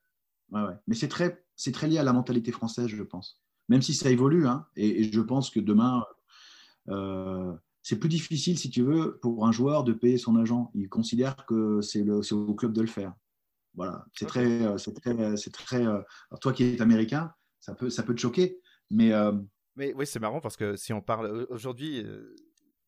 [0.51, 0.75] ouais, ouais.
[0.87, 3.39] Mais c'est très, c'est très lié à la mentalité française, je pense.
[3.69, 6.05] Même si ça évolue, hein, et, je pense que demain,
[6.89, 10.71] euh, c'est plus difficile, si tu veux, pour un joueur de payer son agent.
[10.73, 13.13] Il considère que c'est au club de le faire.
[13.75, 15.83] Voilà, c'est très, c'est très, c'est très.
[16.39, 18.59] toi qui es américain, ça peut, ça peut te choquer,
[18.91, 19.11] mais.
[19.75, 22.05] mais oui, c'est marrant parce que si on parle aujourd'hui,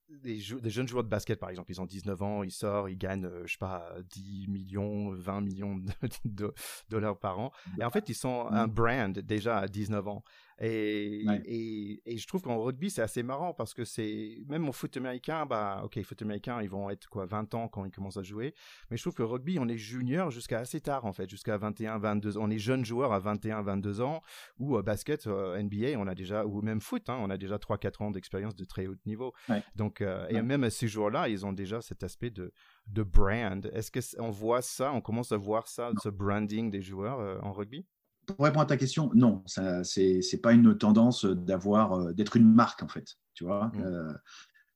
[0.09, 3.29] des, jeunes joueurs de basket, par exemple, ils ont 19 ans, ils sortent, ils gagnent,
[3.45, 5.77] je sais pas, 10 millions, 20 millions
[6.25, 6.53] de,
[6.89, 7.51] dollars par an.
[7.79, 8.71] Et en fait, ils sont un mmh.
[8.71, 10.23] brand déjà à 19 ans.
[10.61, 14.71] Et, et, et, je trouve qu'en rugby, c'est assez marrant parce que c'est, même au
[14.71, 18.15] foot américain, bah, ok, foot américain, ils vont être quoi, 20 ans quand ils commencent
[18.15, 18.53] à jouer.
[18.89, 21.97] Mais je trouve que rugby, on est junior jusqu'à assez tard, en fait, jusqu'à 21,
[21.97, 22.43] 22 ans.
[22.43, 24.21] On est jeune joueur à 21, 22 ans,
[24.57, 27.59] ou euh, basket, euh, NBA, on a déjà, ou même foot, hein, on a déjà
[27.59, 29.33] 3, 4 ans d'expérience de très haut niveau.
[29.75, 32.53] Donc, euh, et même ces joueurs-là, ils ont déjà cet aspect de,
[32.87, 33.69] de brand.
[33.73, 37.85] Est-ce qu'on voit ça, on commence à voir ça, ce branding des joueurs en rugby?
[38.25, 42.51] Pour répondre à ta question, non, ce n'est pas une tendance d'avoir euh, d'être une
[42.51, 43.17] marque en fait.
[43.33, 43.81] Tu vois, mmh.
[43.81, 44.13] euh,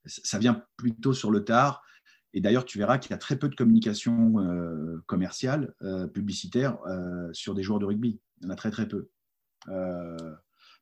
[0.05, 1.83] ça vient plutôt sur le tard.
[2.33, 5.73] Et d'ailleurs, tu verras qu'il y a très peu de communication euh, commerciale,
[6.13, 6.77] publicitaire
[7.33, 8.19] sur des joueurs de rugby.
[8.39, 9.09] Il y en a très très peu.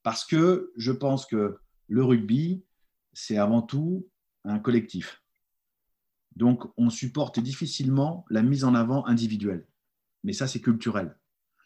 [0.04, 2.66] parce que je pense que le rugby,
[3.14, 4.10] c'est avant tout
[4.44, 5.24] un collectif.
[6.36, 9.66] Donc, on supporte difficilement la mise en avant individuelle.
[10.24, 11.18] Mais ça, c'est culturel.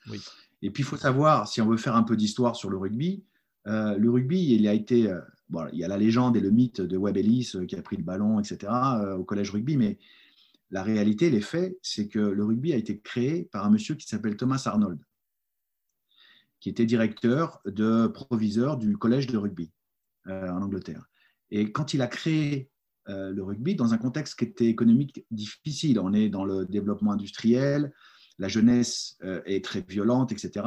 [0.10, 0.22] Oui.
[0.62, 3.24] Et puis, il faut savoir, si on veut faire un peu d'histoire sur le rugby,
[3.68, 5.10] euh, le rugby, il a été.
[5.10, 7.76] Euh, bon, il y a la légende et le mythe de Webb Ellis euh, qui
[7.76, 8.72] a pris le ballon, etc.,
[9.18, 10.00] au collège rugby, mais
[10.70, 14.08] la réalité, les faits, c'est que le rugby a été créé par un monsieur qui
[14.08, 15.00] s'appelle Thomas Arnold,
[16.60, 19.72] qui était directeur de proviseur du collège de rugby
[20.28, 21.10] en Angleterre.
[21.50, 22.70] Et quand il a créé
[23.08, 27.92] le rugby dans un contexte qui était économique difficile, on est dans le développement industriel,
[28.40, 30.66] la jeunesse euh, est très violente, etc.,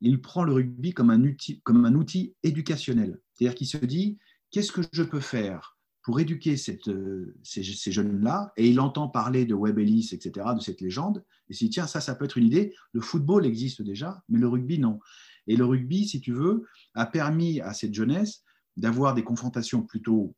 [0.00, 3.20] il prend le rugby comme un outil, comme un outil éducationnel.
[3.32, 4.18] C'est-à-dire qu'il se dit,
[4.50, 6.54] qu'est-ce que je peux faire pour éduquer
[6.88, 8.52] euh, ces, jeunes-là?
[8.56, 11.70] Et il entend parler de Webb Ellis, etc., de cette légende, et il se dit,
[11.70, 12.74] tiens, ça, ça peut être une idée.
[12.92, 15.00] Le football existe déjà, mais le rugby, non.
[15.48, 18.44] Et le rugby, si tu veux, a permis à cette jeunesse
[18.76, 20.36] d'avoir des confrontations plutôt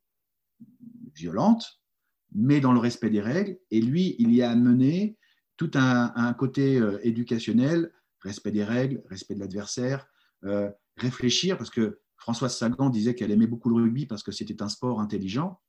[1.13, 1.81] violentes,
[2.33, 3.57] mais dans le respect des règles.
[3.69, 5.17] Et lui, il y a amené
[5.61, 10.07] tout un, côté euh, éducationnel, respect des règles, respect de l'adversaire,
[10.43, 14.63] euh, réfléchir, parce que Françoise Sagan disait qu'elle aimait beaucoup le rugby parce que c'était
[14.63, 15.61] un sport intelligent.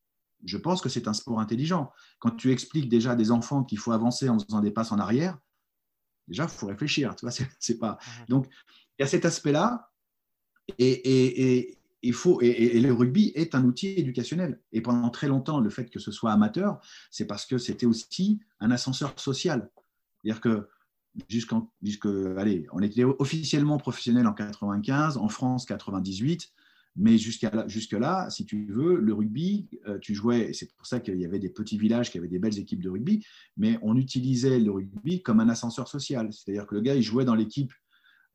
[0.46, 1.92] Je pense que c'est un sport intelligent.
[2.20, 4.98] Quand tu expliques déjà à des enfants qu'il faut avancer en faisant des passes en
[4.98, 5.38] arrière,
[6.26, 7.14] déjà, il faut réfléchir.
[7.14, 7.98] Tu vois, c'est, pas...
[8.30, 8.46] Donc,
[8.98, 9.90] il y a cet aspect-là.
[10.78, 14.58] Et, il faut, et, le rugby est un outil éducationnel.
[14.72, 18.40] Et pendant très longtemps, le fait que ce soit amateur, c'est parce que c'était aussi
[18.58, 19.70] un ascenseur social.
[20.22, 20.68] C'est-à-dire que
[21.28, 22.06] jusqu'en, jusque,
[22.36, 26.52] allez, on était officiellement professionnel en 95, en France 98,
[26.96, 31.00] mais jusqu'à jusque-là, si tu veux, le rugby, euh, tu jouais, et c'est pour ça
[31.00, 33.24] qu'il y avait des petits villages qui avaient des belles équipes de rugby,
[33.56, 36.30] mais on utilisait le rugby comme un ascenseur social.
[36.32, 37.72] C'est-à-dire que le gars, il jouait dans l'équipe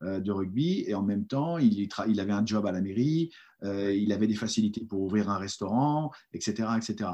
[0.04, 3.32] euh, de rugby et en même temps, il, il avait un job à la mairie,
[3.64, 7.12] euh, il avait des facilités pour ouvrir un restaurant, etc., etc.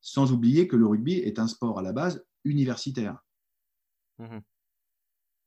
[0.00, 3.22] Sans oublier que le rugby est un sport à la base universitaire.
[4.18, 4.40] Mhm.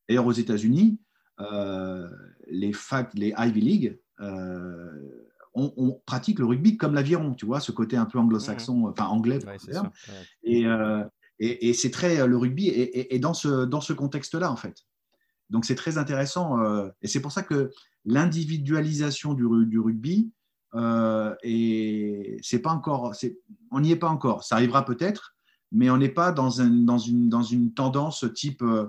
[0.08, 1.00] D'ailleurs, aux États-Unis,
[1.40, 2.10] euh,
[2.48, 2.74] les,
[3.16, 8.18] Ivy League, euh, on, pratique le rugby comme l'aviron, tu vois, ce côté un peu
[8.18, 8.86] anglo-saxon, mhm.
[8.86, 9.40] enfin anglais.
[10.44, 11.04] Et, euh,
[11.40, 14.86] et, et c'est très le rugby est, dans ce, dans ce contexte-là, en fait.
[15.50, 16.58] Donc c'est très intéressant.
[17.02, 17.72] et c'est pour ça que
[18.06, 20.32] l'individualisation du, du, rugby,
[21.44, 23.14] et c'est pas encore,
[23.72, 24.44] on n'y est pas encore.
[24.44, 25.36] Ça arrivera peut-être,
[25.72, 28.88] mais on n'est pas dans, un, dans, une, dans une tendance type, euh,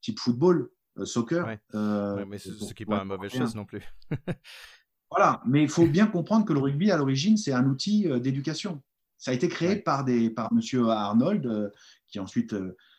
[0.00, 1.58] type football, euh, soccer.
[1.74, 3.82] Euh, mais ce, qui n'est pas une mauvaise chose non plus.
[5.10, 8.82] voilà, mais il faut bien comprendre que le rugby, à l'origine, c'est un outil d'éducation.
[9.18, 10.88] Ça a été créé par, des, par M.
[10.88, 11.72] Arnold,
[12.08, 12.56] qui a ensuite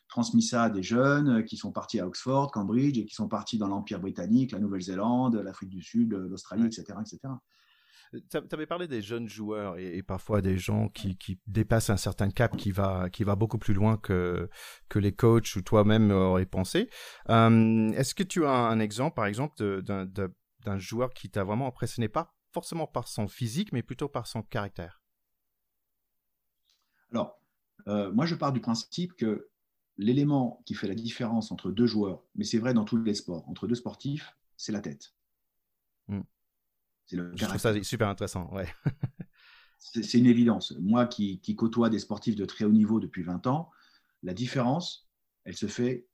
[0.08, 3.58] transmis ça à des jeunes qui sont partis à Oxford, Cambridge, et qui sont partis
[3.58, 7.34] dans l'Empire britannique, la Nouvelle-Zélande, l'Afrique du Sud, l'Australie, etc., etc.
[8.30, 12.56] Tu avais parlé des jeunes joueurs et, parfois des gens qui, dépassent un certain cap
[12.56, 14.50] qui va, beaucoup plus loin que,
[14.96, 16.90] les coachs ou toi-même auraient pensé.
[17.30, 22.08] Euh, est-ce que tu as un exemple, par exemple, d'un joueur qui t'a vraiment impressionné,
[22.08, 25.02] pas forcément par son physique, mais plutôt par son caractère?
[27.12, 27.40] Alors,
[27.88, 29.50] euh, moi, je pars du principe que
[29.98, 33.48] l'élément qui fait la différence entre deux joueurs, mais c'est vrai dans tous les sports,
[33.50, 35.14] entre deux sportifs, c'est la tête.
[37.12, 37.32] Hmm.
[37.36, 38.68] Je trouve ça super intéressant, ouais.
[39.78, 40.74] c'est une évidence.
[40.80, 43.70] Moi qui, côtoie des sportifs de très haut niveau depuis 20 ans,
[44.24, 45.10] la différence,
[45.44, 46.08] elle se fait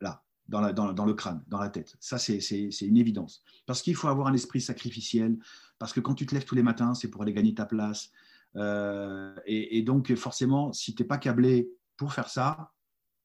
[0.00, 1.96] là, dans, la, dans, le crâne, dans la tête.
[2.00, 2.38] Ça, c'est
[2.80, 3.42] une évidence.
[3.66, 5.38] Parce qu'il faut avoir un esprit sacrificiel,
[5.78, 8.10] parce que quand tu te lèves tous les matins, c'est pour aller gagner ta place.
[8.56, 12.72] Euh, et, donc, forcément, si tu n'es pas câblé pour faire ça,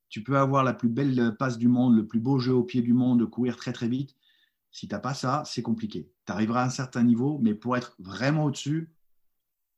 [0.10, 2.82] tu peux avoir la plus belle passe du monde, le plus beau jeu au pied
[2.82, 4.16] du monde, courir très très vite.
[4.76, 6.12] Si tu n'as pas ça, c'est compliqué.
[6.26, 8.94] Tu arriveras à un certain niveau, mais pour être vraiment au-dessus,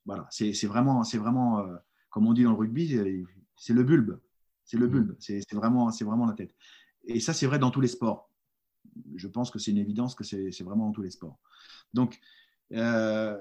[0.04, 1.76] voilà, c'est vraiment, vraiment euh,
[2.10, 2.98] comme on dit dans le rugby,
[3.56, 4.18] c'est le bulbe.
[4.64, 4.90] C'est le mmh.
[4.90, 5.16] bulbe.
[5.20, 6.52] C'est vraiment, vraiment la tête.
[7.04, 8.28] Et ça, c'est vrai dans tous les sports.
[9.14, 11.38] Je pense que c'est une évidence que c'est vraiment dans tous les sports.
[11.94, 12.18] Donc,
[12.72, 13.38] euh,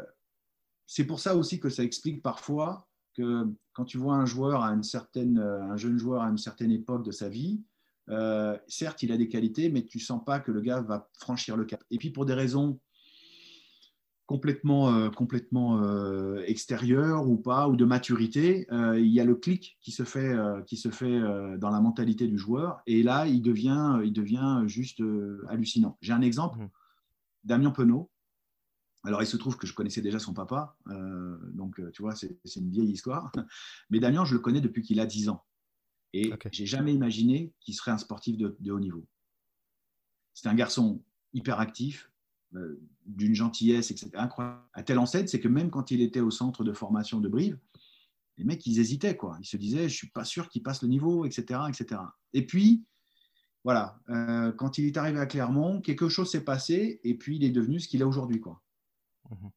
[0.86, 4.70] c'est pour ça aussi que ça explique parfois que quand tu vois un joueur à
[4.74, 7.63] une certaine, un jeune joueur à une certaine époque de sa vie,
[8.10, 11.58] euh, certes, il a des qualités, mais tu sens pas que le gars va franchir
[11.58, 11.84] le cap.
[11.91, 12.80] Et puis pour des raisons
[14.26, 19.78] complètement, euh, complètement euh, extérieures ou pas, ou de maturité, il y a le clic
[19.82, 21.20] qui se fait, qui se fait
[21.58, 22.82] dans la mentalité du joueur.
[22.88, 25.02] Et là, il devient, il devient juste
[25.48, 25.98] hallucinant.
[26.02, 26.70] J'ai un exemple, mmh.
[27.43, 28.10] Damien Penaud.
[29.04, 30.76] Alors, il se trouve que je connaissais déjà son papa,
[31.54, 33.32] donc tu vois, c'est une vieille histoire.
[33.89, 35.46] Mais Damien, je le connais depuis qu'il a 10 ans.
[36.13, 39.06] Et j'ai jamais imaginé qu'il serait un sportif de, haut niveau.
[40.34, 42.12] C'est un garçon hyper actif,
[42.56, 44.12] euh, d'une gentillesse, etc.
[44.13, 44.62] Incroyable.
[44.74, 47.60] À telle enseigne, c'est que même quand il était au centre de formation de Brive,
[48.38, 49.17] les mecs, ils hésitaient.
[49.17, 49.38] Quoi.
[49.41, 51.62] Ils se disaient, je suis pas sûr qu'il passe le niveau, etc.
[51.70, 52.02] etc.
[52.34, 52.86] Et puis,
[53.63, 57.43] voilà, euh, quand il est arrivé à Clermont, quelque chose s'est passé et puis il
[57.43, 58.39] est devenu ce qu'il est aujourd'hui.
[58.39, 58.62] Quoi.
[59.30, 59.52] Mhm.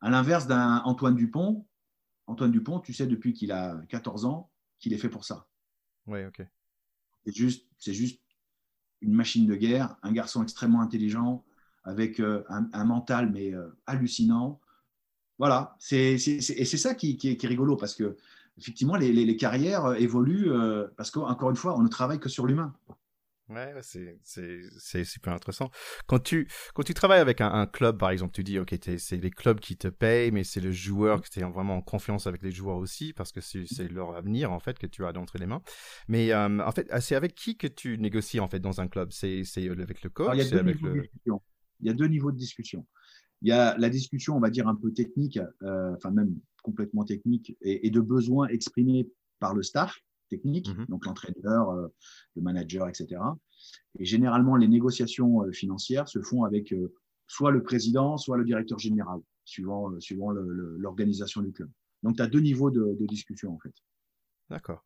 [0.00, 1.66] À l'inverse d'un Antoine Dupont,
[2.26, 5.46] Antoine Dupont, tu sais, depuis qu'il a 14 ans, qu'il est fait pour ça.
[6.06, 6.42] Oui, ok.
[7.24, 8.20] C'est juste, c'est juste
[9.00, 11.44] une machine de guerre, un garçon extrêmement intelligent,
[11.84, 14.60] avec euh, un, mental mais euh, hallucinant.
[15.38, 18.16] Voilà, c'est, et c'est ça qui, qui, est, rigolo parce que
[18.58, 20.50] effectivement les, les, carrières euh, évoluent
[20.96, 22.74] parce qu'encore une fois, on ne travaille que sur l'humain.
[23.48, 25.70] Ouais, c'est super intéressant.
[26.06, 29.30] Quand tu, quand tu travailles avec un, club, par exemple, tu dis, OK, c'est les
[29.30, 32.42] clubs qui te payent, mais c'est le joueur que tu es vraiment en confiance avec
[32.42, 35.46] les joueurs aussi, parce que c'est leur avenir, en fait, que tu as d'entre les
[35.46, 35.62] mains.
[36.08, 39.12] Mais euh, en fait, c'est avec qui que tu négocies, en fait, dans un club?
[39.12, 40.34] C'est avec le coach?
[40.34, 41.04] Il, y a avec le...
[41.24, 42.84] il y a deux niveaux de discussion.
[43.42, 47.04] Il y a la discussion, on va dire, un peu technique, euh, enfin même complètement
[47.04, 51.88] technique, et, et de besoins exprimés par le staff technique, mmh donc l'entraîneur, euh,
[52.34, 53.20] le manager, etc.
[53.98, 56.92] Et généralement, les négociations euh, financières se font avec euh,
[57.26, 61.70] soit le président, soit le directeur général, suivant, suivant l'organisation du club.
[62.02, 63.74] Donc, tu as deux niveaux de, discussion, en fait.
[64.48, 64.84] D'accord.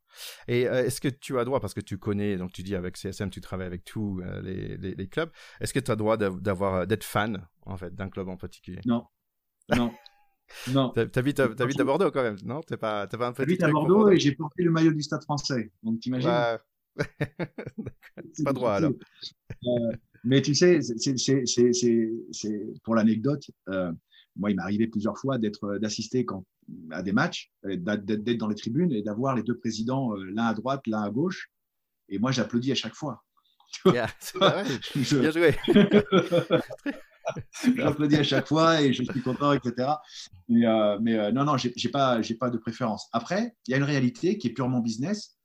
[0.49, 3.29] Et est-ce que tu as droit, parce que tu connais, donc tu dis avec CSM,
[3.29, 7.47] tu travailles avec tous les, les, clubs, est-ce que tu as droit d'avoir d'être fan,
[7.67, 8.81] en fait, d'un club en particulier?
[8.87, 9.05] Non.
[9.77, 9.93] Non.
[10.73, 10.91] Non.
[10.91, 11.49] T'habites à,
[11.85, 13.43] Bordeaux quand même, non T'es pas, pas un peu.
[13.43, 15.73] J'habite à Bordeaux, et j'ai porté le maillot du Stade Français.
[15.83, 16.59] Donc t'imagines
[18.33, 18.93] C'est pas droit alors.
[19.67, 19.93] Euh,
[20.25, 23.51] mais tu sais, c'est pour l'anecdote.
[23.69, 23.93] Euh,
[24.37, 26.25] moi, il m'est arrivé plusieurs fois d'être, d'assister
[26.91, 30.55] à des matchs, euh, d'être dans les tribunes et d'avoir les deux présidents, l'un à
[30.55, 31.51] droite, l'un à gauche.
[32.09, 33.23] Et moi, j'applaudis à chaque fois.
[33.85, 34.09] Yeah,
[34.95, 35.55] Bien joué.
[37.77, 39.89] J'applaudis à chaque fois et je suis content, etc.
[40.49, 43.09] Mais, euh, mais euh, non, non, j'ai pas, j'ai pas de préférence.
[43.13, 45.39] Après, il y a une réalité qui est purement business.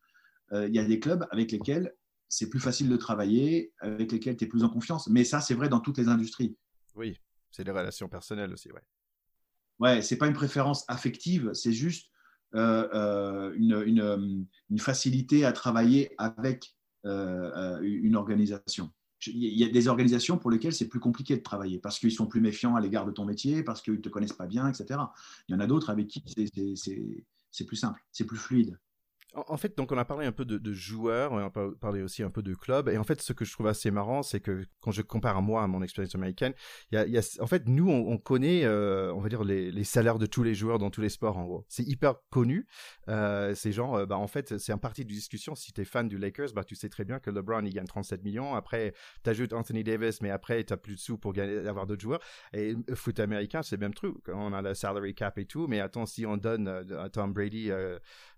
[0.51, 1.93] Euh, il y a des clubs avec lesquels
[2.27, 5.07] c'est plus facile de travailler, avec lesquels tu es plus en confiance.
[5.07, 6.57] Mais ça, c'est vrai dans toutes les industries.
[6.95, 7.19] Oui,
[7.51, 8.81] c'est des relations personnelles aussi, ouais.
[9.79, 12.09] Ouais, c'est pas une préférence affective, c'est juste
[12.53, 18.93] une, une, une, facilité à travailler avec une organisation
[19.27, 22.27] il y a des organisations pour lesquelles c'est plus compliqué de travailler parce qu'ils sont
[22.27, 24.99] plus méfiants à l'égard de ton métier, parce qu'ils ne te connaissent pas bien, etc.
[25.47, 26.23] Il y en a d'autres avec qui
[27.51, 28.77] c'est plus simple, c'est plus fluide.
[29.33, 32.29] En fait, donc on a parlé un peu de, joueurs, on a parlé aussi un
[32.29, 34.91] peu de clubs, et en fait, ce que je trouve assez marrant, c'est que quand
[34.91, 36.53] je compare à moi à mon expérience américaine,
[36.91, 40.43] y a, en fait, nous, on, connaît, euh, on va dire les, salaires de tous
[40.43, 41.65] les joueurs dans tous les sports, en gros.
[41.67, 42.65] C'est hyper connu.
[43.09, 45.53] Euh, c'est genre, euh, bah, en fait, c'est un parti de discussion.
[45.53, 47.85] Si tu es fan du Lakers, bah, tu sais très bien que LeBron, il gagne
[47.85, 48.55] 37 millions.
[48.55, 51.87] Après, tu ajoutes Anthony Davis, mais après, tu as plus de sous pour gagner, avoir
[51.87, 52.21] d'autres joueurs.
[52.53, 54.15] Et le foot américain, c'est le même truc.
[54.29, 57.71] On a la salary cap et tout, mais attends, si on donne à Tom Brady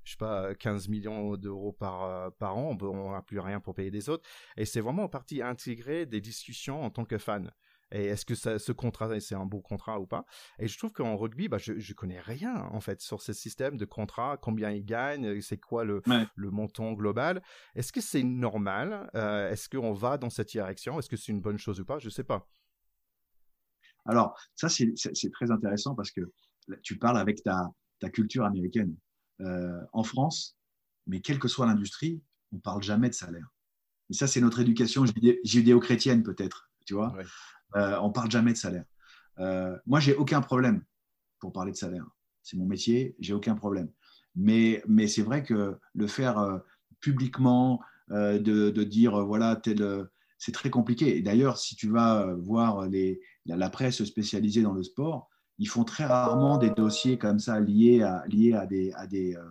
[0.08, 3.76] je sais pas, 15 millions d'euros par, euh, par an, on n'a plus rien pour
[3.76, 4.28] payer des autres.
[4.56, 7.52] Et c'est vraiment en partie intégré des discussions en tant que fan.
[7.92, 10.26] Et est-ce que ça, ce contrat, c'est un bon contrat ou pas?
[10.60, 13.76] Et je trouve qu'en rugby, bah, je, ne connais rien en fait sur ce système
[13.76, 16.02] de contrat, combien ils gagnent, c'est quoi le,
[16.36, 17.44] le montant global.
[17.76, 21.00] Est-ce que c'est normal euh, Est-ce qu'on va dans cette direction?
[21.00, 22.00] Est-ce que c'est une bonne chose ou pas?
[22.00, 22.48] Je sais pas.
[24.06, 26.22] Alors ça, c'est très intéressant parce que
[26.82, 28.96] tu parles avec ta, ta culture américaine.
[29.42, 30.58] Euh, en France,
[31.06, 33.48] mais quelle que soit l'industrie, on parle jamais de salaire.
[34.10, 35.06] Et ça, c'est notre éducation
[35.44, 37.16] judéo-chrétienne peut-être, tu vois.
[37.76, 38.86] Euh, on parle jamais de salaire.
[39.40, 40.84] Euh, moi, j'ai aucun problème
[41.40, 42.08] pour parler de salaire.
[42.42, 43.92] C'est mon métier, j'ai aucun problème.
[44.36, 46.62] Mais, mais c'est vrai que le faire
[47.00, 51.18] publiquement, de, de, dire voilà, tel c'est très compliqué.
[51.18, 55.84] Et d'ailleurs, si tu vas voir les, la, presse spécialisée dans le sport, ils font
[55.84, 59.44] très rarement des dossiers comme ça liés à, liés à, des, à, des, euh,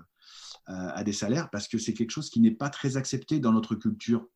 [0.69, 3.75] à des salaires parce que c'est quelque chose qui n'est pas très accepté dans notre
[3.75, 4.27] culture.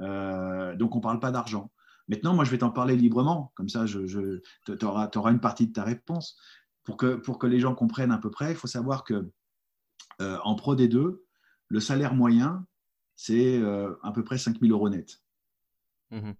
[0.00, 1.70] Euh, donc, on ne parle pas d'argent.
[2.08, 3.52] Maintenant, moi, je vais t'en parler librement.
[3.54, 6.38] Comme ça, je, je tu auras, auras, une partie de ta réponse.
[6.84, 9.30] Pour que, pour que les gens comprennent à peu près, il faut savoir que
[10.20, 11.20] euh, en Pro D2,
[11.68, 12.66] le salaire moyen,
[13.16, 13.62] c'est
[14.02, 15.22] à peu près 5 000 euros net.
[16.10, 16.32] Mmh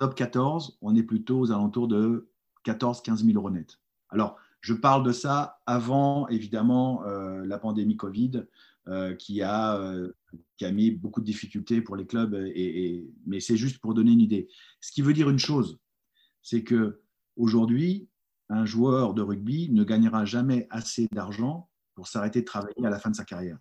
[0.00, 2.29] Top 14, on est plutôt aux alentours de
[2.64, 3.78] 14-15 000 euros net.
[4.10, 8.44] Alors, je parle de ça avant, évidemment, euh, la pandémie Covid,
[8.88, 10.12] euh, qui, a, euh,
[10.56, 14.12] qui a mis beaucoup de difficultés pour les clubs, et, mais c'est juste pour donner
[14.12, 14.48] une idée.
[14.80, 15.78] Ce qui veut dire une chose,
[16.42, 17.02] c'est que
[17.36, 18.08] aujourd'hui,
[18.48, 22.98] un joueur de rugby ne gagnera jamais assez d'argent pour s'arrêter de travailler à la
[22.98, 23.58] fin de sa carrière.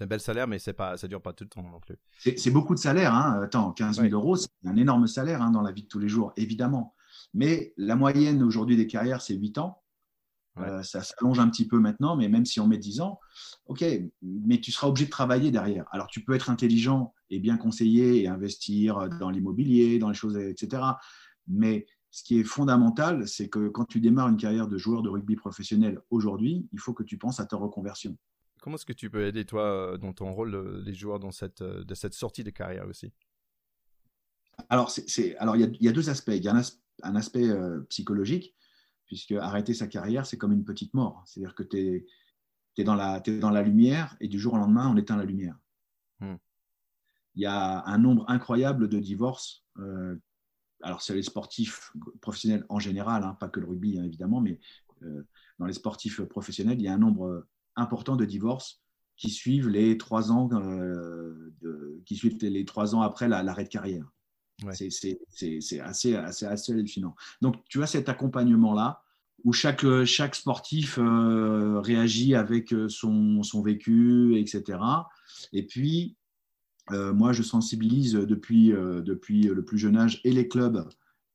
[0.00, 1.96] C'est un bel salaire, mais pas, ça ne dure pas tout le temps non plus.
[2.16, 3.14] C'est beaucoup de salaire.
[3.14, 3.40] Hein.
[3.42, 6.08] Attends, 15 000 euros, c'est un énorme salaire hein, dans la vie de tous les
[6.08, 6.94] jours, évidemment.
[7.34, 9.82] Mais la moyenne aujourd'hui des carrières, c'est 8 ans.
[10.58, 13.20] Euh, ça s'allonge un petit peu maintenant, mais même si on met 10 ans,
[13.66, 13.84] ok,
[14.20, 15.86] mais tu seras obligé de travailler derrière.
[15.92, 20.36] Alors tu peux être intelligent et bien conseiller et investir dans l'immobilier, dans les choses,
[20.36, 20.82] etc.
[21.46, 25.08] Mais ce qui est fondamental, c'est que quand tu démarres une carrière de joueur de
[25.08, 28.16] rugby professionnel aujourd'hui, il faut que tu penses à ta reconversion.
[28.60, 31.62] Comment est-ce que tu peux aider, toi, dans ton rôle, euh, les joueurs dans cette,
[31.62, 33.12] euh, de cette sortie de carrière aussi?
[34.70, 36.32] Alors, c'est, alors il, y a, deux aspects.
[36.34, 36.54] Il y a
[37.02, 37.48] un, aspect
[37.88, 38.54] psychologique,
[39.06, 41.22] puisque arrêter sa carrière, c'est comme une petite mort.
[41.26, 42.06] C'est-à-dire que tu es,
[42.78, 45.58] es, dans la, dans la lumière et du jour au lendemain, on éteint la lumière.
[46.20, 46.36] Hmm.
[47.34, 49.64] Il y a un nombre incroyable de divorces.
[50.82, 54.58] alors, c'est les sportifs professionnels en général, hein, pas que le rugby, hein, évidemment, mais
[55.58, 58.80] dans les sportifs professionnels, il y a un nombre important de divorces
[59.16, 63.68] qui suivent les trois ans, euh, de, qui suivent les trois ans après l'arrêt de
[63.68, 64.10] carrière.
[64.72, 67.14] C'est assez, assez, assez hallucinant.
[67.40, 69.02] Donc, tu as cet accompagnement-là
[69.44, 74.78] où chaque, chaque sportif euh, réagit avec son, son, vécu, etc.
[75.52, 76.16] Et puis,
[76.90, 80.86] euh, moi, je sensibilise depuis, depuis le plus jeune âge et les clubs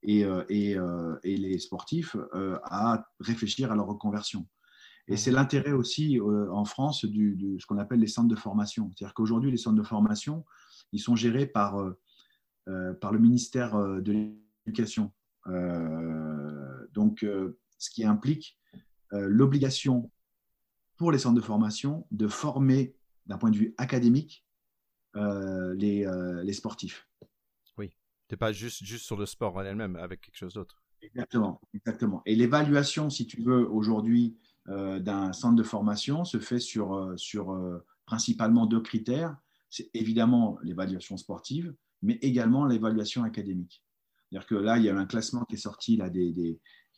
[0.04, 0.78] et, et,
[1.24, 2.16] et les sportifs
[2.64, 4.46] à réfléchir à leur reconversion.
[5.08, 8.92] Et c'est l'intérêt aussi euh, en France de ce qu'on appelle les centres de formation.
[8.96, 10.46] C'est-à-dire qu'aujourd'hui, les centres de formation,
[10.92, 11.98] ils sont gérés par, euh, euh,
[13.00, 14.34] par le ministère de
[14.66, 15.12] l'Éducation.
[16.94, 17.26] donc,
[17.78, 18.58] ce qui implique
[19.12, 20.12] l'obligation
[20.98, 22.96] pour les centres de formation de former
[23.28, 24.46] d'un point de vue académique
[25.16, 26.06] les,
[26.44, 27.08] les, sportifs.
[27.78, 27.90] Oui,
[28.28, 30.86] tu n'es pas juste, juste sur le sport en elle-même avec quelque chose d'autre.
[31.02, 32.22] Exactement, exactement.
[32.26, 34.38] Et l'évaluation, si tu veux, aujourd'hui,
[34.70, 39.38] euh, d'un centre de formation se fait sur, euh, sur euh, principalement deux critères.
[39.70, 43.84] C'est évidemment l'évaluation sportive, mais également l'évaluation académique.
[44.30, 46.32] C'est-à-dire que là, il y a un classement qui est sorti là, des,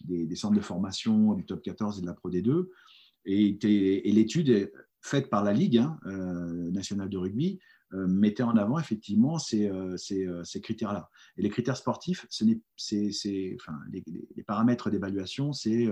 [0.02, 2.68] des, centres de formation du top 14 et de la Pro D2.
[3.26, 3.58] Et,
[4.06, 6.00] l'étude faite par la Ligue hein,
[6.72, 7.60] nationale de rugby
[7.92, 11.10] mettait en avant effectivement ces, ces, ces critères-là.
[11.38, 14.04] Et les critères sportifs, ce c'est, enfin, les,
[14.36, 15.88] les, paramètres d'évaluation, c'est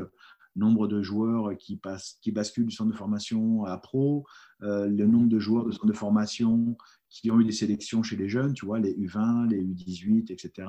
[0.55, 4.25] nombre de joueurs qui, passent, qui basculent du centre de formation à pro,
[4.61, 6.77] euh, le nombre de joueurs de centre de formation
[7.09, 10.67] qui ont eu des sélections chez les jeunes, tu vois, les U20, les U18, etc.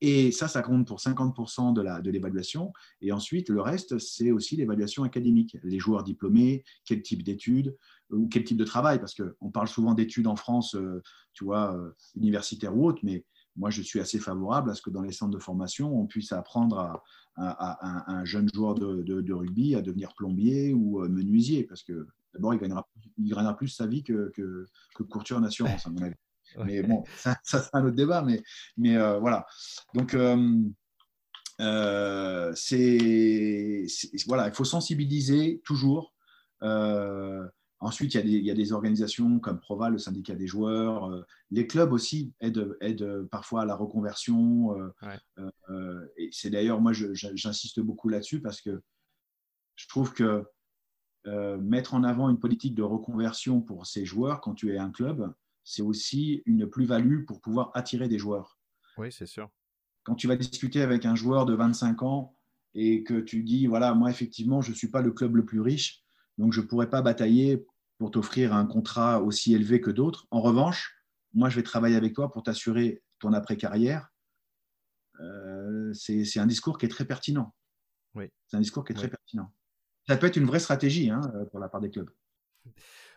[0.00, 2.72] Et ça, ça compte pour 50% de l'évaluation.
[3.00, 5.56] De et ensuite, le reste, c'est aussi l'évaluation académique.
[5.62, 7.76] Les joueurs diplômés, quel type d'études
[8.10, 11.02] ou quel type de travail, parce qu'on parle souvent d'études en France, euh,
[11.32, 13.24] tu vois, euh, universitaires ou autres, mais
[13.56, 16.32] moi, je suis assez favorable à ce que dans les centres de formation, on puisse
[16.32, 17.02] apprendre
[17.36, 22.54] à, un jeune joueur de, rugby à devenir plombier ou euh, menuisier, parce que d'abord,
[22.54, 22.88] il gagnera,
[23.18, 26.14] il gagnera plus sa vie que, que, que courtier en assurance, à mon avis.
[26.64, 28.42] Mais bon, ça, c'est un autre débat, mais,
[28.76, 29.46] mais euh, voilà.
[29.94, 30.62] Donc, euh,
[32.54, 33.86] c'est,
[34.26, 36.14] voilà, il faut sensibiliser toujours.
[37.80, 41.10] Ensuite, il y, a des, organisations comme Proval, le syndicat des joueurs.
[41.10, 42.78] Euh, les clubs aussi aident,
[43.30, 44.78] parfois à la reconversion.
[44.78, 45.18] Euh,
[45.68, 48.82] euh, et c'est d'ailleurs, moi, j'insiste beaucoup là-dessus parce que
[49.76, 50.44] je trouve que
[51.60, 55.32] mettre en avant une politique de reconversion pour ces joueurs quand tu es un club,
[55.64, 58.58] c'est aussi une plus-value pour pouvoir attirer des joueurs.
[58.98, 59.50] Oui, c'est sûr.
[60.04, 62.36] Quand tu vas discuter avec un joueur de 25 ans
[62.74, 65.60] et que tu dis, voilà, moi, effectivement, je ne suis pas le club le plus
[65.60, 66.03] riche,
[66.38, 67.66] donc je ne pourrais pas batailler
[67.98, 70.26] pour t'offrir un contrat aussi élevé que d'autres.
[70.30, 70.94] En revanche,
[71.32, 74.08] moi, je vais travailler avec toi pour t'assurer ton après-carrière.
[75.20, 77.54] Euh, c'est un discours qui est très pertinent.
[78.14, 78.26] Oui.
[78.46, 79.52] C'est un discours qui est très pertinent.
[80.06, 81.20] Ça peut être une vraie stratégie hein,
[81.50, 82.10] pour la part des clubs.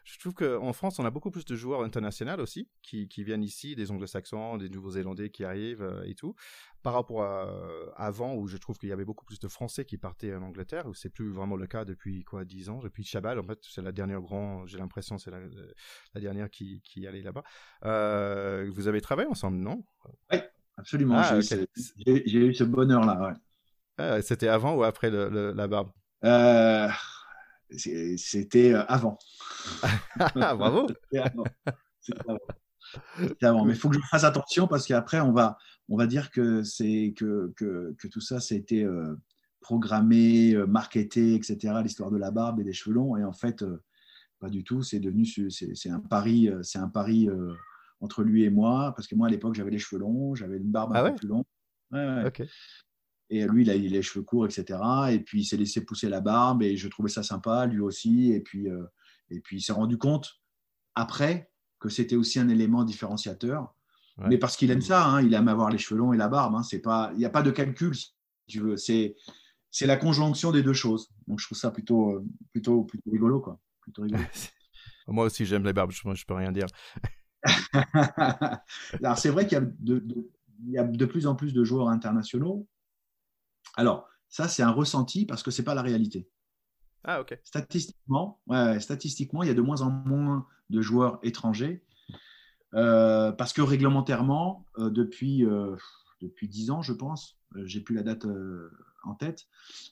[0.07, 3.43] Je trouve qu'en France, on a beaucoup plus de joueurs internationaux aussi, qui, qui viennent
[3.43, 6.33] ici, des anglo-saxons, des nouveaux-zélandais qui arrivent euh, et tout,
[6.81, 9.83] par rapport à euh, avant, où je trouve qu'il y avait beaucoup plus de Français
[9.83, 13.03] qui partaient en Angleterre, où c'est plus vraiment le cas depuis quoi, 10 ans, depuis
[13.03, 15.39] Chabal, en fait, c'est la dernière grand, j'ai l'impression, c'est la,
[16.13, 17.43] la, dernière qui, qui allait là-bas.
[17.83, 19.83] Euh, vous avez travaillé ensemble, non?
[20.31, 20.39] Oui,
[20.77, 21.15] absolument.
[21.17, 23.33] Ah, j'ai eu ce bonheur-là, ouais.
[23.97, 25.91] Ah, c'était avant ou après la barbe?
[26.23, 26.87] Euh,
[27.75, 29.17] C'était euh, avant.
[30.19, 30.87] Ah, bravo
[32.01, 33.65] C'était avant.
[33.65, 35.57] Mais il faut que je fasse attention parce qu'après, on va,
[35.89, 36.61] on va dire que,
[37.11, 39.15] que, que, que tout ça, c'était euh,
[39.59, 43.17] programmé, marketé, etc., l'histoire de la barbe et des cheveux longs.
[43.17, 43.65] Et en fait,
[44.39, 44.81] pas du tout.
[44.81, 47.27] C'est devenu c'est un pari, c'est un pari
[47.99, 48.93] entre lui et moi.
[48.95, 51.15] Parce que moi, à l'époque, j'avais les cheveux longs, j'avais une barbe un ah peu
[51.15, 51.45] plus longue.
[51.91, 52.47] Ouais, ouais.
[53.29, 54.79] Et lui, il a, les cheveux courts, etc.
[55.11, 58.31] Et puis, il s'est laissé pousser la barbe et je trouvais ça sympa, lui aussi.
[58.31, 58.83] Et puis, euh,
[59.29, 60.39] et puis il s'est rendu compte
[60.95, 63.73] après que c'était aussi un élément différenciateur.
[64.29, 66.55] Mais parce qu'il aime ça, hein, il aime avoir les cheveux longs et la barbe.
[66.55, 68.13] Hein, c'est pas, il n'y a pas de calcul, si
[68.47, 68.75] tu veux.
[68.75, 69.15] C'est,
[69.69, 71.11] c'est la conjonction des deux choses.
[71.27, 73.59] Donc, je trouve ça plutôt, euh, plutôt, plutôt rigolo, quoi.
[73.81, 74.23] Plutôt rigolo.
[75.07, 75.91] Moi aussi, j'aime les barbes.
[75.91, 76.65] Je, je peux rien dire.
[79.03, 80.03] Alors, c'est vrai qu'il y a de,
[80.65, 82.67] il y a de plus en plus de joueurs internationaux
[83.77, 86.27] alors, ça, c'est un ressenti parce que ce n'est pas la réalité.
[87.05, 87.39] Ah, ok.
[87.43, 88.41] Statistiquement,
[88.79, 91.85] statistiquement, il y a de moins en moins de joueurs étrangers
[92.73, 95.75] euh, parce que réglementairement, euh, depuis, euh,
[96.21, 98.27] depuis 10 ans, je pense, j'ai plus la date
[99.03, 99.47] en tête,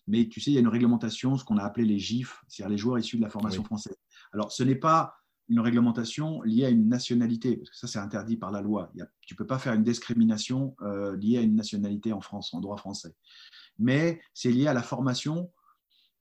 [0.08, 2.72] mais tu sais, il y a une réglementation, ce qu'on a appelé les GIF, c'est-à-dire
[2.72, 3.98] les joueurs issus de la formation française.
[4.34, 5.16] Alors, ce n'est pas
[5.48, 8.92] une réglementation liée à une nationalité, parce que ça, c'est interdit par la loi.
[9.22, 10.76] tu ne peux pas faire une discrimination
[11.20, 13.14] liée à une nationalité en France, en droit français
[13.80, 15.52] mais c'est lié à la formation.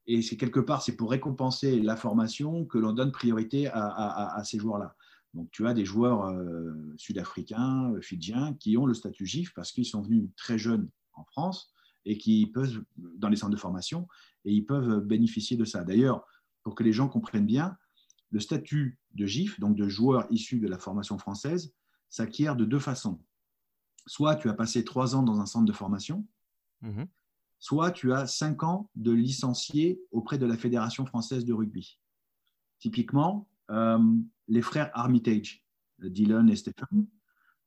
[0.07, 4.59] Et c'est quelque part, c'est pour récompenser la formation que l'on donne priorité à, ces
[4.59, 4.95] joueurs-là.
[5.33, 9.73] Donc, tu as des joueurs euh, sud-africains, euh, fidjiens, qui ont le statut GIF parce
[9.73, 11.73] qu'ils sont venus très jeunes en France
[12.05, 14.07] et qui peuvent, dans les centres de formation,
[14.45, 15.83] et ils peuvent bénéficier de ça.
[15.83, 16.25] D'ailleurs,
[16.63, 17.77] pour que les gens comprennent bien,
[18.31, 21.73] le statut de GIF, donc de joueur issu de la formation française,
[22.09, 23.21] s'acquiert de deux façons.
[24.07, 26.27] Soit tu as passé trois ans dans un centre de formation,
[26.83, 27.05] mmh
[27.61, 31.99] soit tu as cinq ans de licencié auprès de la Fédération française de rugby.
[32.79, 33.99] Typiquement, euh,
[34.49, 35.65] les frères Armitage,
[35.99, 37.07] Dylan et Stephen,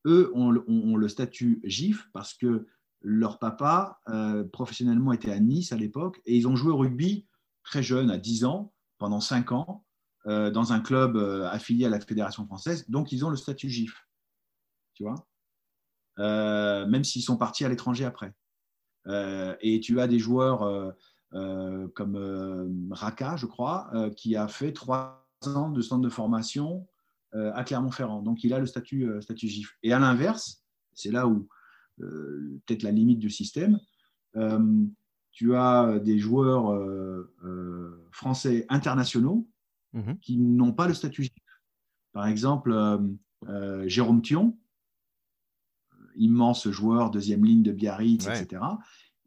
[0.05, 2.67] eux ont, le statut GIF parce que
[3.01, 7.25] leur papa, euh, professionnellement, était à Nice à l'époque et ils ont joué au rugby
[7.63, 9.83] très jeune, à 10 ans, pendant 5 ans,
[10.27, 11.17] euh, dans un club
[11.51, 12.89] affilié à la Fédération française.
[12.89, 14.07] Donc, ils ont le statut GIF.
[14.93, 15.27] Tu vois?
[16.17, 18.33] Même s'ils sont partis à l'étranger après.
[19.07, 20.91] Euh, et tu as des joueurs euh,
[21.33, 26.87] euh, comme Raka, je crois, qui a fait trois ans de centre de formation
[27.33, 28.21] à Clermont-Ferrand.
[28.21, 29.77] Donc, il a le statut, statut GIF.
[29.83, 30.63] Et à l'inverse,
[30.93, 31.47] c'est là où
[31.97, 33.79] peut-être la limite du système,
[35.31, 36.73] tu as des joueurs
[38.11, 39.47] français internationaux
[39.97, 40.17] mhm.
[40.19, 41.33] qui n'ont pas le statut GIF.
[42.13, 42.73] Par exemple,
[43.85, 44.57] Jérôme Thion,
[46.17, 48.61] immense joueur, deuxième ligne de Biarritz, etc.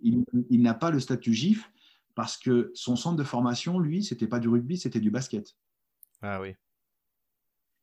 [0.01, 0.25] Il,
[0.63, 1.71] n'a pas le statut GIF
[2.15, 5.57] parce que son centre de formation, lui, c'était pas du rugby, c'était du basket.
[6.23, 6.55] Ah oui.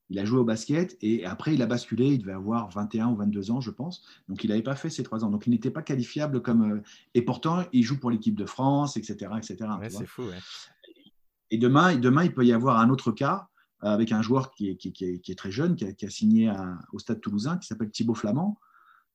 [0.10, 3.16] Il a joué au basket et après il a basculé, il devait avoir 21 ou
[3.18, 4.04] 22 ans, je pense.
[4.30, 5.30] Donc il n'avait pas fait ses trois ans.
[5.30, 6.78] Donc il n'était pas qualifiable comme.
[6.78, 6.82] Euh,
[7.14, 9.32] et pourtant, il joue pour l'équipe de France, etc.
[9.38, 9.70] etc.
[9.90, 10.24] c'est fou.
[11.50, 13.48] Et demain, demain, il peut y avoir un autre cas
[13.84, 16.52] euh, avec un joueur qui est, qui, est très jeune, qui a, signé
[16.92, 18.60] au Stade toulousain, qui s'appelle Thibaut Flamand,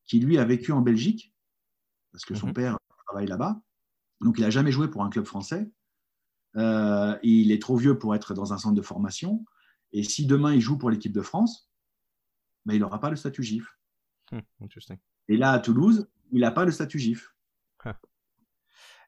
[0.06, 1.34] qui lui a vécu en Belgique,
[2.12, 2.54] parce que son mhm.
[2.54, 3.60] père travaille là-bas.
[4.20, 5.70] Donc, il n'a jamais joué pour un club français.
[6.56, 9.44] Euh, il est trop vieux pour être dans un centre de formation.
[9.92, 11.70] Et si demain il joue pour l'équipe de France,
[12.64, 13.66] ben, il n'aura pas le statut GIF.
[14.30, 14.40] Hmm,
[15.28, 17.34] et là, à Toulouse, il n'a pas le statut GIF.
[17.84, 17.98] Ah.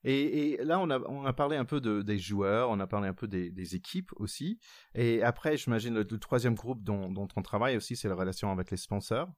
[0.04, 3.08] Et, là, on a, on a, parlé un peu de, des joueurs, on a parlé
[3.08, 4.58] un peu des, équipes aussi.
[4.94, 8.70] Et après, j'imagine le, troisième groupe dont, dont, on travaille aussi, c'est la relation avec
[8.70, 9.28] les sponsors.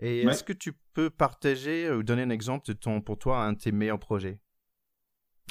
[0.00, 3.52] Et est-ce que tu peux partager ou donner un exemple de ton, pour toi, un
[3.52, 4.40] de tes meilleurs projets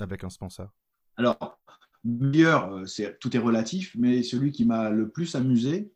[0.02, 0.70] avec un sponsor?
[1.16, 1.60] Alors,
[2.04, 5.92] meilleur, euh, c'est, tout est relatif, mais celui qui m'a le plus amusé,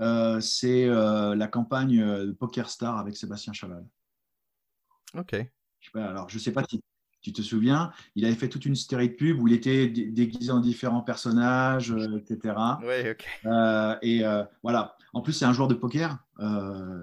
[0.00, 3.86] euh, c'est euh, la campagne Poker Star avec Sébastien Chaval.
[5.14, 5.34] Ok.
[5.94, 6.80] alors, je ne sais pas si
[7.26, 10.52] tu te souviens, il avait fait toute une série de pubs où il était déguisé
[10.52, 12.54] en différents personnages, euh, etc.
[12.82, 13.26] Oui, ok.
[13.46, 14.96] Euh, et euh, voilà.
[15.12, 16.18] En plus, c'est un joueur de poker,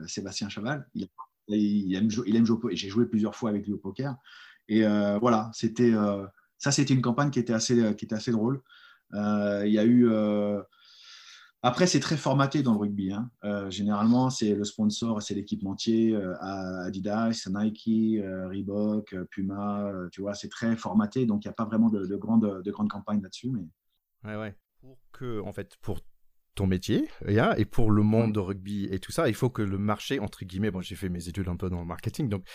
[0.07, 0.87] Sébastien Chaval.
[0.95, 4.15] Il, aime, il aime jouer au J'ai joué plusieurs fois avec lui au poker.
[4.69, 4.83] Et
[5.19, 5.91] voilà, c'était
[6.57, 8.61] ça, c'était une campagne qui était assez, qui était assez drôle.
[9.11, 10.07] il y a eu
[11.65, 13.13] Après, c'est très formaté dans le rugby.
[13.13, 13.31] Hein.
[13.45, 16.35] Euh, généralement, c'est le sponsor, c'est l'équipementier, euh,
[16.85, 19.89] Adidas, Nike, euh, Reebok, Puma.
[20.11, 22.71] tu vois, c'est très formaté, donc il n'y a pas vraiment de, de grandes de
[22.71, 23.49] grande campagnes là-dessus.
[23.49, 23.65] Mais...
[24.25, 24.55] Ouais, ouais.
[24.81, 26.01] Pour que, en fait, pour
[26.53, 27.07] ton métier
[27.57, 30.43] et pour le monde de rugby et tout ça, il faut que le marché, entre
[30.43, 32.45] guillemets, bon, j'ai fait mes études un peu dans le marketing, donc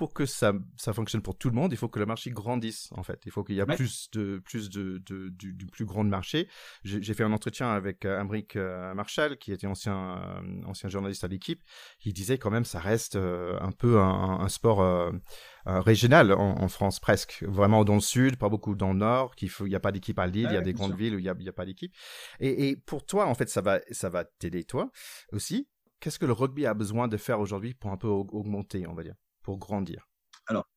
[0.00, 2.88] pour que ça, ça fonctionne pour tout le monde, il faut que le marché grandisse,
[2.92, 3.20] en fait.
[3.26, 6.48] Il faut qu'il y ait plus de, plus de, de du, plus grand marché.
[6.84, 11.22] J'ai fait un entretien avec euh, Amric euh, Marshall, qui était ancien, euh, ancien journaliste
[11.22, 11.62] à l'équipe.
[12.02, 15.12] Il disait quand même, ça reste un peu un, sport
[15.66, 17.44] régional en, France, presque.
[17.46, 20.26] Vraiment dans le sud, pas beaucoup dans le nord, il n'y a pas d'équipe à
[20.26, 21.94] Lille, il y a des grandes villes où il n'y a, a, pas d'équipe.
[22.38, 24.90] Et, et, pour toi, en fait, ça va, ça va t'aider, toi
[25.32, 25.68] aussi.
[26.00, 29.02] Qu'est-ce que le rugby a besoin de faire aujourd'hui pour un peu augmenter, on va
[29.02, 29.16] dire?
[29.42, 30.08] Pour grandir
[30.46, 30.68] Alors,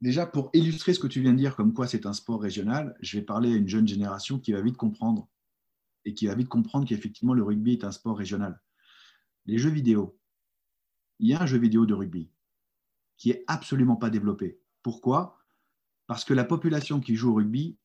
[0.00, 2.96] déjà, pour illustrer ce que tu viens de dire, comme quoi c'est un sport régional,
[3.00, 5.28] je vais parler à une jeune génération qui va vite comprendre
[6.04, 8.60] et qui va vite comprendre qu'effectivement, le rugby est un sport régional.
[9.46, 10.18] Les jeux vidéo,
[11.18, 12.30] il y a un jeu vidéo de rugby
[13.16, 14.60] qui est absolument pas développé.
[14.82, 15.38] Pourquoi?
[16.06, 17.78] Parce que la population qui joue au rugby,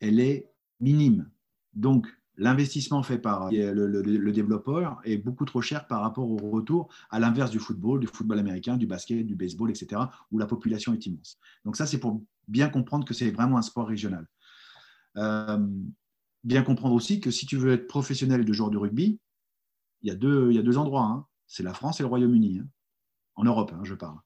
[0.00, 1.30] elle est minime.
[1.74, 2.08] Donc,
[2.38, 7.50] l'investissement fait par le, développeur est beaucoup trop cher par rapport au retour, à l'inverse
[7.50, 11.38] du football, du football américain, du basket, du baseball, etc., où la population est immense.
[11.64, 14.26] Donc ça, c'est pour bien comprendre que c'est vraiment un sport régional.
[15.16, 15.66] Euh,
[16.44, 19.18] bien comprendre aussi que si tu veux être professionnel de joueur de rugby,
[20.02, 21.04] il y a deux, il y a deux endroits.
[21.04, 21.26] Hein.
[21.48, 22.60] C'est la France et le Royaume-Uni.
[22.60, 22.68] Hein.
[23.34, 24.18] En Europe, hein, je parle.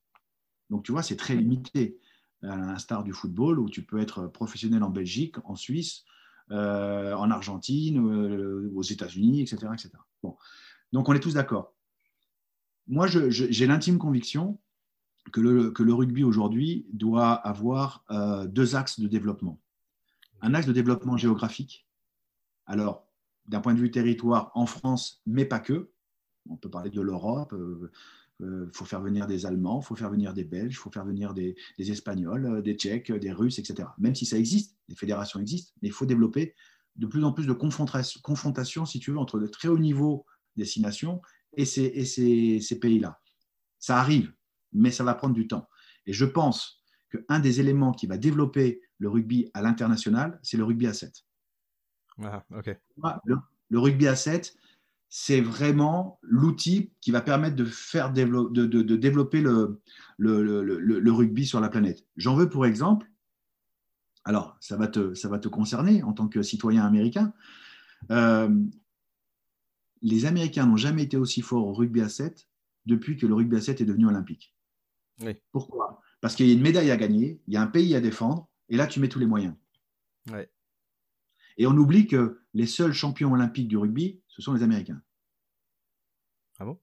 [0.68, 1.98] Donc tu vois, c'est très limité.
[2.42, 6.04] À l'instar du football, où tu peux être professionnel en Belgique, en Suisse,
[6.52, 9.90] euh, en Argentine, euh, aux États-Unis, etc., etc.
[10.22, 10.36] Bon.
[10.92, 11.74] Donc on est tous d'accord.
[12.88, 14.60] Moi, j'ai l'intime conviction
[15.32, 19.60] que le, rugby aujourd'hui doit avoir euh, deux axes de développement.
[20.42, 21.88] Un axe de développement géographique.
[22.66, 23.06] Alors,
[23.46, 25.90] d'un point de vue territoire, en France, mais pas que.
[26.50, 27.54] On peut parler de l'Europe,
[28.42, 30.90] il euh, faut faire venir des Allemands, il faut faire venir des Belges, il faut
[30.90, 33.88] faire venir des, Espagnols, euh, des Tchèques, euh, des Russes, etc.
[33.98, 36.54] Même si ça existe, les fédérations existent, mais il faut développer
[36.96, 40.26] de plus en plus de confrontation, si tu veux, entre le très haut niveau
[40.56, 41.22] destination
[41.56, 43.20] et ces, et ces, pays-là.
[43.78, 44.34] Ça arrive,
[44.72, 45.68] mais ça va prendre du temps.
[46.06, 50.64] Et je pense qu'un des éléments qui va développer le rugby à l'international, c'est le
[50.64, 51.24] rugby à 7.
[52.22, 52.44] Ah,
[53.24, 53.36] le,
[53.70, 54.54] le, rugby à 7,
[55.14, 59.82] c'est vraiment l'outil qui va permettre de, faire de, développer le,
[60.16, 62.06] le, rugby sur la planète.
[62.16, 63.10] J'en veux pour exemple,
[64.24, 67.34] alors ça va te, ça va te concerner en tant que citoyen américain,
[68.10, 68.48] euh,
[70.00, 72.48] les Américains n'ont jamais été aussi forts au rugby à 7
[72.86, 74.56] depuis que le rugby à 7 est devenu olympique.
[75.52, 76.00] Pourquoi?
[76.22, 78.48] Parce qu'il y a une médaille à gagner, il y a un pays à défendre,
[78.70, 79.54] et là tu mets tous les moyens.
[81.58, 85.00] Et on oublie que les seuls champions olympiques du rugby, ce sont les Américains.
[86.58, 86.78] Ah bon?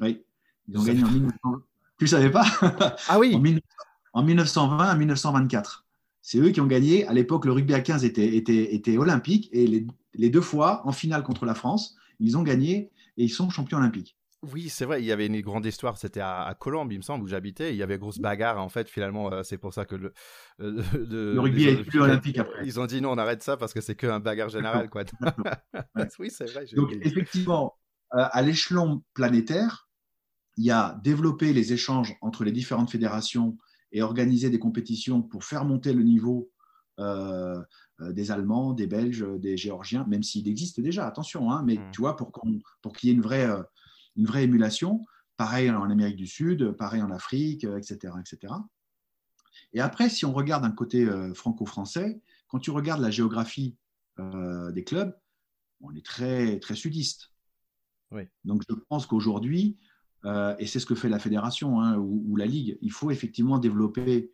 [0.00, 0.24] Oui.
[0.68, 1.62] Ils ont gagné en 1920.
[1.98, 2.44] Tu ne savais pas?
[3.08, 3.34] Ah oui
[4.12, 5.86] en, 1920 à 1924.
[6.22, 7.06] C'est eux qui ont gagné.
[7.06, 10.86] À l'époque, le rugby à 15 était, était, était olympique et les, les, deux fois,
[10.86, 14.16] en finale contre la France, ils ont gagné et ils sont champions olympiques.
[14.52, 17.02] Oui, c'est vrai, il y avait une grande histoire, c'était à, à Colombes, il me
[17.02, 17.72] semble, où j'habitais.
[17.72, 20.12] Il y avait grosse bagarre, en fait, finalement, euh, c'est pour ça que le,
[20.60, 20.82] euh,
[21.34, 22.66] le rugby est plus olympique après.
[22.66, 25.04] Ils ont dit non, on arrête ça parce que c'est qu'un bagarre général, quoi.
[26.18, 26.66] oui, c'est vrai.
[26.74, 27.74] Donc, effectivement,
[28.14, 29.88] euh, à l'échelon planétaire,
[30.56, 33.56] il y a développé les échanges entre les différentes fédérations
[33.92, 36.50] et organiser des compétitions pour faire monter le niveau
[36.98, 41.90] des Allemands, des Belges, des Géorgiens, même s'il existe déjà, attention, hein, mais mmh.
[41.90, 42.30] tu vois, pour,
[42.82, 43.48] pour qu'il y ait une vraie
[44.16, 45.04] une vraie émulation.
[45.36, 47.98] Pareil en Amérique du Sud, pareil en Afrique, etc.
[48.04, 48.54] Euh, etc.
[49.72, 53.76] Et après, si on regarde un côté euh, franco-français, quand tu regardes la géographie
[54.20, 55.16] euh, des clubs,
[55.80, 57.30] on est très, très sudiste.
[58.44, 59.76] Donc je pense qu'aujourd'hui,
[60.24, 64.32] et c'est ce que fait la fédération hein, ou, la ligue, il faut effectivement développer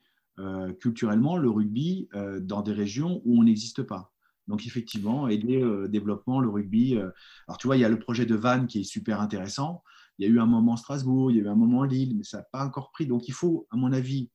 [0.78, 2.08] culturellement le rugby
[2.42, 4.12] dans des régions où on n'existe pas.
[4.50, 6.96] Donc, effectivement, aider le développement, le rugby.
[6.96, 7.08] Euh,
[7.46, 9.82] alors, tu vois, il y a le projet de Vannes qui est super intéressant.
[10.18, 12.24] Il y a eu un moment Strasbourg, il y a eu un moment Lille, mais
[12.24, 13.06] ça n'a pas encore pris.
[13.06, 14.28] Donc, il faut, à mon avis,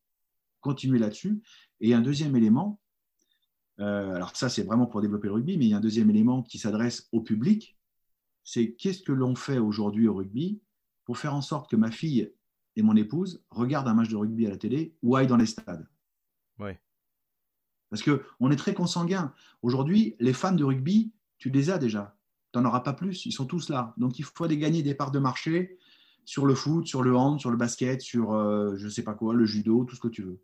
[0.62, 1.44] continuer là-dessus.
[1.82, 2.80] Et un deuxième élément,
[3.82, 6.10] euh, alors ça, c'est vraiment pour développer le rugby, mais il y a un deuxième
[6.10, 7.78] élément qui s'adresse au public,
[8.44, 10.62] c'est qu'est-ce que l'on fait aujourd'hui au rugby
[11.04, 12.32] pour faire en sorte que ma fille
[12.78, 15.46] et mon épouse regardent un match de rugby à la télé ou aillent dans les
[15.46, 15.88] stades?
[16.58, 16.80] Ouais.
[17.90, 19.34] Parce qu'on est très consanguin.
[19.62, 22.18] Aujourd'hui, les fans de rugby, tu les as déjà.
[22.54, 23.26] Tu n'en auras pas plus.
[23.26, 23.94] Ils sont tous là.
[23.98, 25.78] Donc, il faut aller gagner des parts de marché
[26.26, 29.14] sur le foot, sur le hand, sur le basket, sur euh, je ne sais pas
[29.14, 30.42] quoi, le judo, tout ce que tu veux.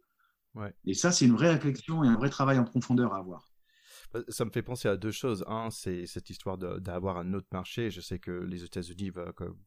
[0.86, 3.51] Et ça, c'est une vraie réflexion et un vrai travail en profondeur à avoir.
[4.14, 5.46] Bah, ça me fait penser à deux choses.
[5.48, 7.90] Un, c'est cette histoire d'avoir un autre marché.
[7.90, 9.12] Je sais que les États-Unis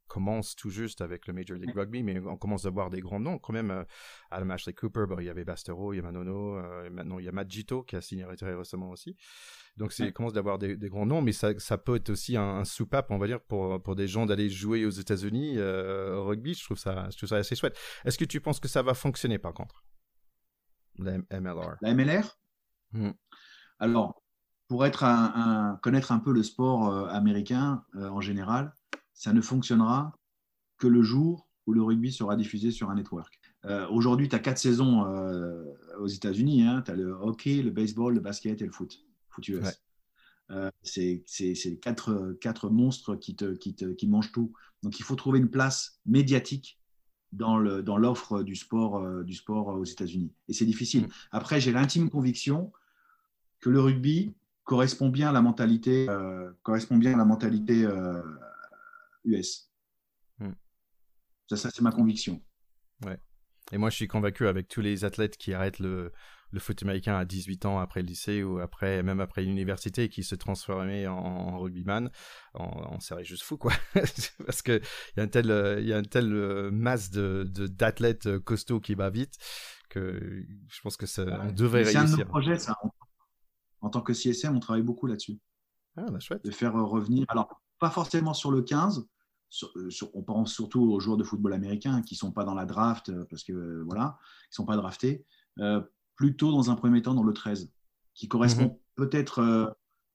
[0.06, 3.20] commencent tout juste avec le Major League Rugby, mais on commence à voir des grands
[3.20, 3.70] noms quand même.
[3.70, 3.84] Euh,
[4.30, 7.24] Adam Ashley Cooper, bah, il y avait Bastero, il y a Manono, euh, maintenant il
[7.24, 9.16] y a Matt Gito qui a signé très récemment aussi.
[9.76, 13.10] Donc c'est commence d'avoir des, grands noms, mais ça, ça peut être aussi un, soupape,
[13.10, 16.54] on va dire, pour, pour des gens d'aller jouer aux États-Unis euh, au rugby.
[16.54, 17.76] Je trouve ça, je trouve ça assez chouette.
[18.04, 19.84] Est-ce que tu penses que ça va fonctionner par contre,
[20.98, 22.38] la MLR La MLR
[22.92, 23.10] hmm.
[23.80, 24.23] Alors,
[24.68, 28.72] pour être un, connaître un peu le sport euh, américain euh, en général,
[29.12, 30.16] ça ne fonctionnera
[30.78, 33.40] que le jour où le rugby sera diffusé sur un network.
[33.90, 35.00] Aujourd'hui, tu as quatre saisons
[35.98, 36.64] aux États-Unis.
[36.64, 36.82] Hein.
[36.84, 38.98] Tu as le hockey, le baseball, le basket et le foot.
[40.50, 41.24] Euh, c'est
[41.80, 44.52] quatre, quatre monstres qui, te, qui, te, qui mangent tout.
[44.82, 46.78] Donc il faut trouver une place médiatique
[47.32, 50.32] dans l'offre dans du, sport, euh, du sport aux États-Unis.
[50.48, 51.04] Et c'est difficile.
[51.04, 51.10] Mm.
[51.32, 52.72] Après, j'ai l'intime conviction
[53.60, 54.34] que le rugby
[54.64, 57.86] correspond bien à la mentalité, euh, correspond bien à la mentalité
[59.24, 59.70] US.
[60.38, 60.52] Mm.
[61.48, 62.42] Ça, ça c'est ma conviction.
[63.04, 63.18] Ouais.
[63.72, 66.12] Et moi, je suis convaincu avec tous les athlètes qui arrêtent le,
[66.54, 70.22] le foot américain à 18 ans après le lycée ou après même après l'université qui
[70.22, 72.10] se transformait en, rugbyman,
[72.54, 73.72] on, serait juste fou quoi,
[74.46, 77.44] parce que il y a une telle il y a une telle euh, masse de
[77.44, 79.34] d'athlètes costauds qui va vite
[79.90, 82.00] que je pense que ça, on devrait réussir.
[82.00, 82.76] C'est un de nos projets ça.
[83.84, 85.38] En tant que CSM, on travaille beaucoup là-dessus.
[85.96, 86.44] Ah, bah, chouette.
[86.44, 89.08] De faire euh, revenir, alors pas forcément sur le 15,
[89.76, 93.12] euh, on pense surtout aux joueurs de football américain qui sont pas dans la draft
[93.30, 94.18] parce que voilà,
[94.50, 95.24] ils sont pas draftés
[96.16, 97.70] plutôt dans un premier temps dans le 13,
[98.14, 98.76] qui correspond mhm.
[98.94, 99.66] peut-être euh,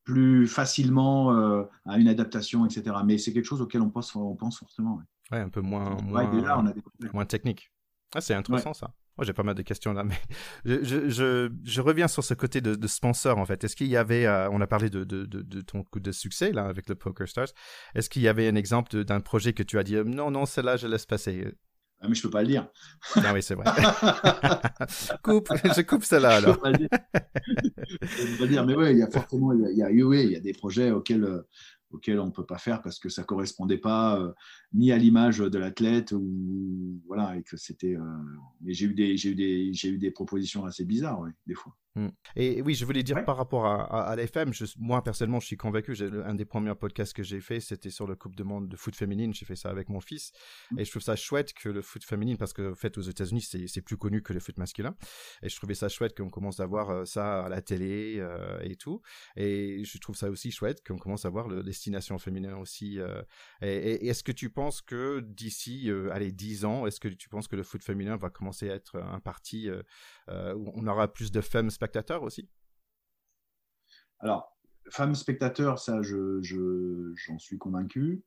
[0.04, 2.96] plus facilement euh, à une adaptation, etc.
[3.06, 5.02] Mais c'est quelque chose auquel on pense, on pense fortement.
[5.32, 5.40] Ouais.
[5.40, 7.72] un peu moins, moins, technique.
[8.16, 8.94] Ah, c'est intéressant ça.
[9.20, 10.16] Moi, j'ai pas mal de questions là, mais
[10.64, 13.62] je, je, je, reviens sur ce côté de, sponsor en fait.
[13.66, 16.54] Est-ce qu'il y avait, euh, on a parlé de, de, de, ton coup de succès
[16.54, 17.50] là avec le Poker Stars.
[17.96, 20.78] Est-ce qu'il y avait un exemple d'un projet que tu as dit non, non, celle-là,
[20.78, 21.54] je laisse passer
[22.02, 22.66] ah, mais je peux pas le dire.
[23.16, 23.66] Ah oui, c'est vrai.
[25.22, 26.52] coupe, je coupe cela alors.
[26.52, 26.88] Je peux pas le dire.
[26.90, 30.36] peux pas le dire, mais oui, il y a forcément, il y a, il y
[30.38, 31.42] a des projets auxquels euh,
[31.92, 34.32] auquel on ne peut pas faire parce que ça correspondait pas euh,
[34.74, 38.04] ni à l'image de l'athlète ou voilà et que c'était euh,
[38.66, 41.76] j'ai eu des j'ai eu des j'ai eu des propositions assez bizarres des fois.
[42.36, 45.96] Et oui je voulais dire par rapport à, à, l'FM moi personnellement je suis convaincu
[46.26, 48.96] un des premiers podcasts que j'ai fait c'était sur le coupe de monde de foot
[48.96, 50.32] féminine j'ai fait ça avec mon fils.
[50.72, 50.80] Hmm.
[50.80, 53.42] et je trouve ça chouette que le foot féminine parce que en fait aux États-Unis
[53.42, 54.96] c'est plus connu que le foot masculin.
[55.44, 58.24] Et je trouvais ça chouette qu'on commence à voir euh, ça à la télé
[58.62, 59.02] et tout.
[59.36, 63.00] Et je trouve ça aussi chouette qu'on commence à voir le, destination féminin aussi.
[63.00, 63.22] Euh,
[63.62, 67.48] et, est-ce que tu penses que d'ici, euh, allez, 10 ans, est-ce que tu penses
[67.48, 69.82] que le foot féminin va commencer à être un parti euh,
[70.30, 72.50] où on aura plus de femmes spectateurs aussi?
[74.20, 74.58] Alors,
[74.90, 76.40] femmes spectateurs, ça, je,
[77.16, 78.24] j'en suis convaincu.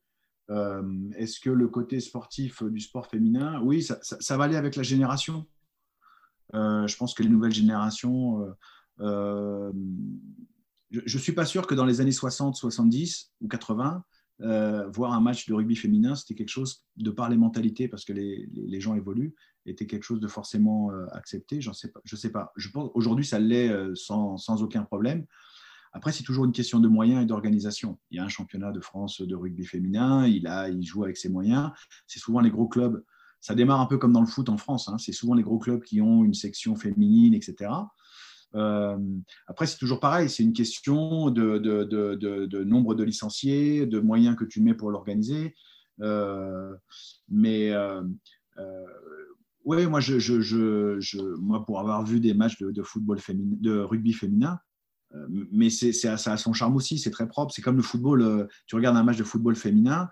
[0.49, 5.47] est-ce que le côté sportif du sport féminin, oui, ça, va aller avec la génération.
[6.53, 8.53] je pense que les nouvelles générations
[10.93, 14.03] je ne suis pas sûr que dans les années 60, 70 ou 80,
[14.43, 18.03] euh, voir un match de rugby féminin, c'était quelque chose, de par les mentalités, parce
[18.03, 19.33] que les, les, gens évoluent,
[19.65, 21.61] était quelque chose de forcément euh, accepté.
[21.73, 22.51] Sais pas, je sais pas.
[22.57, 25.25] Je pense aujourd'hui, ça l'est euh, sans, sans, aucun problème.
[25.93, 27.99] Après, c'est toujours une question de moyens et d'organisation.
[28.11, 31.17] Il y a un championnat de France de rugby féminin, il, a, il joue avec
[31.17, 31.71] ses moyens.
[32.07, 33.03] C'est souvent les gros clubs.
[33.39, 34.89] Ça démarre un peu comme dans le foot en France.
[34.89, 34.97] Hein.
[34.97, 37.69] C'est souvent les gros clubs qui ont une section féminine, etc.
[38.55, 38.97] Euh,
[39.47, 44.61] après, c'est toujours pareil, c'est une question de, nombre de licenciés, de moyens que tu
[44.61, 45.55] mets pour l'organiser.
[46.01, 46.75] Euh,
[47.29, 48.03] mais euh,
[49.65, 50.01] oui, moi,
[51.65, 54.59] pour avoir vu des matchs de, rugby féminin,
[55.29, 57.53] mais c'est, ça a son charme aussi, c'est très propre.
[57.53, 60.09] C'est comme le football, tu regardes un match de football féminin,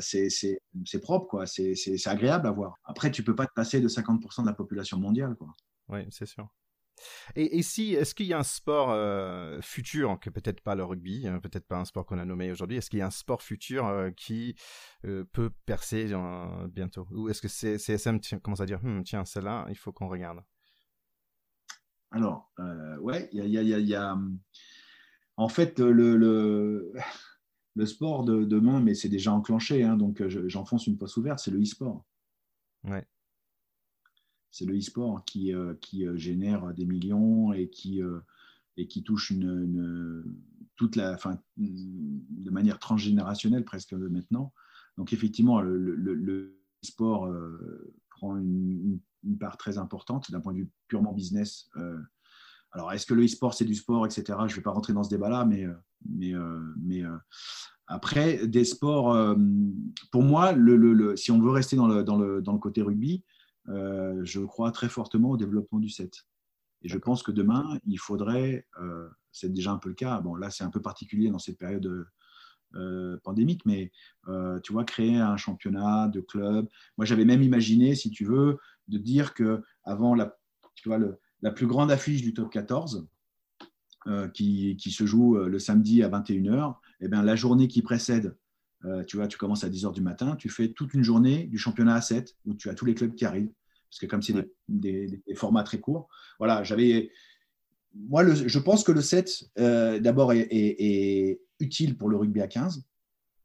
[0.00, 1.46] c'est, c'est, propre, quoi.
[1.46, 1.74] C'est,
[2.06, 2.74] agréable à voir.
[2.84, 5.34] Après, tu peux pas te passer de 50% de la population mondiale.
[5.36, 5.48] Quoi.
[5.88, 6.48] Oui, c'est sûr.
[7.36, 11.26] Et, si, est-ce qu'il y a un sport euh, futur, que peut-être pas le rugby,
[11.26, 13.42] hein, peut-être pas un sport qu'on a nommé aujourd'hui, est-ce qu'il y a un sport
[13.42, 14.54] futur euh, qui
[15.04, 16.12] euh, peut percer
[16.70, 17.06] bientôt?
[17.10, 20.40] Ou est-ce que CSM commence à dire, «Hmm, tiens, celle-là, il faut qu'on regarde.
[22.10, 22.50] Alors,
[23.00, 24.18] ouais, il y a,
[25.36, 26.92] En fait, le, le,
[27.74, 31.50] le, sport de demain, mais c'est déjà enclenché, hein, donc j'enfonce une poisse ouverte, c'est
[31.50, 32.04] le e-sport.
[32.84, 33.06] Ouais
[34.50, 38.20] c'est le e-sport qui, euh, qui euh, génère des millions et qui, euh,
[38.76, 40.24] et qui touche une,
[40.76, 44.52] toute la, fin, de manière transgénérationnelle presque maintenant.
[44.96, 47.28] Donc effectivement, le, le, sport
[48.08, 49.00] prend une,
[49.40, 51.68] part très importante d'un point de vue purement business
[52.70, 54.24] alors, est-ce que le e-sport, c'est du sport, etc.
[54.26, 55.66] Je ne vais pas rentrer dans ce débat-là, mais,
[56.06, 56.34] mais,
[56.76, 57.02] mais
[57.86, 59.36] après, des sports,
[60.12, 63.24] pour moi, le, si on veut rester dans le, dans dans le côté rugby,
[63.68, 66.26] je crois très fortement au développement du set.
[66.82, 68.66] Et je pense que demain, il faudrait,
[69.32, 72.06] c'est déjà un peu le cas, bon là c'est un peu particulier dans cette période
[73.24, 73.90] pandémique, mais
[74.62, 76.68] tu vois, créer un championnat de clubs.
[76.96, 78.58] Moi j'avais même imaginé, si tu veux,
[78.88, 80.36] de dire que avant la,
[80.74, 83.06] tu vois, le, la plus grande affiche du top 14,
[84.32, 88.36] qui, qui, se joue le samedi à 21h, eh bien, la journée qui précède,
[89.06, 91.96] tu vois, tu commences à 10h du matin, tu fais toute une journée du championnat
[91.96, 93.52] à 7 où tu as tous les clubs qui arrivent
[93.90, 94.34] parce que comme c'est
[94.68, 96.08] des, formats très courts,
[96.38, 97.10] voilà, j'avais.
[97.94, 102.84] Moi, je pense que le 7, euh, d'abord, est, utile pour le rugby à 15,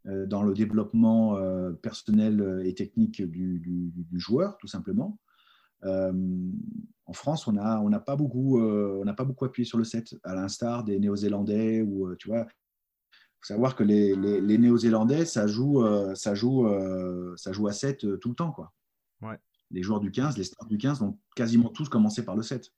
[0.05, 5.17] euh, dans le développement euh, personnel et technique du, joueur, tout simplement.
[5.83, 10.35] en France, on n'a on pas, beaucoup, on pas beaucoup appuyé sur le 7, à
[10.35, 12.45] l'instar des Néo-Zélandais, ou tu vois.
[13.11, 15.83] Il faut savoir que les, les, Néo-Zélandais, ça joue,
[16.15, 16.67] ça, joue,
[17.37, 18.51] ça joue à 7 tout le temps.
[18.51, 18.73] Quoi.
[19.21, 19.39] Ouais
[19.73, 22.71] les joueurs du 15, les stars du 15 ont quasiment tous commencé par le 7.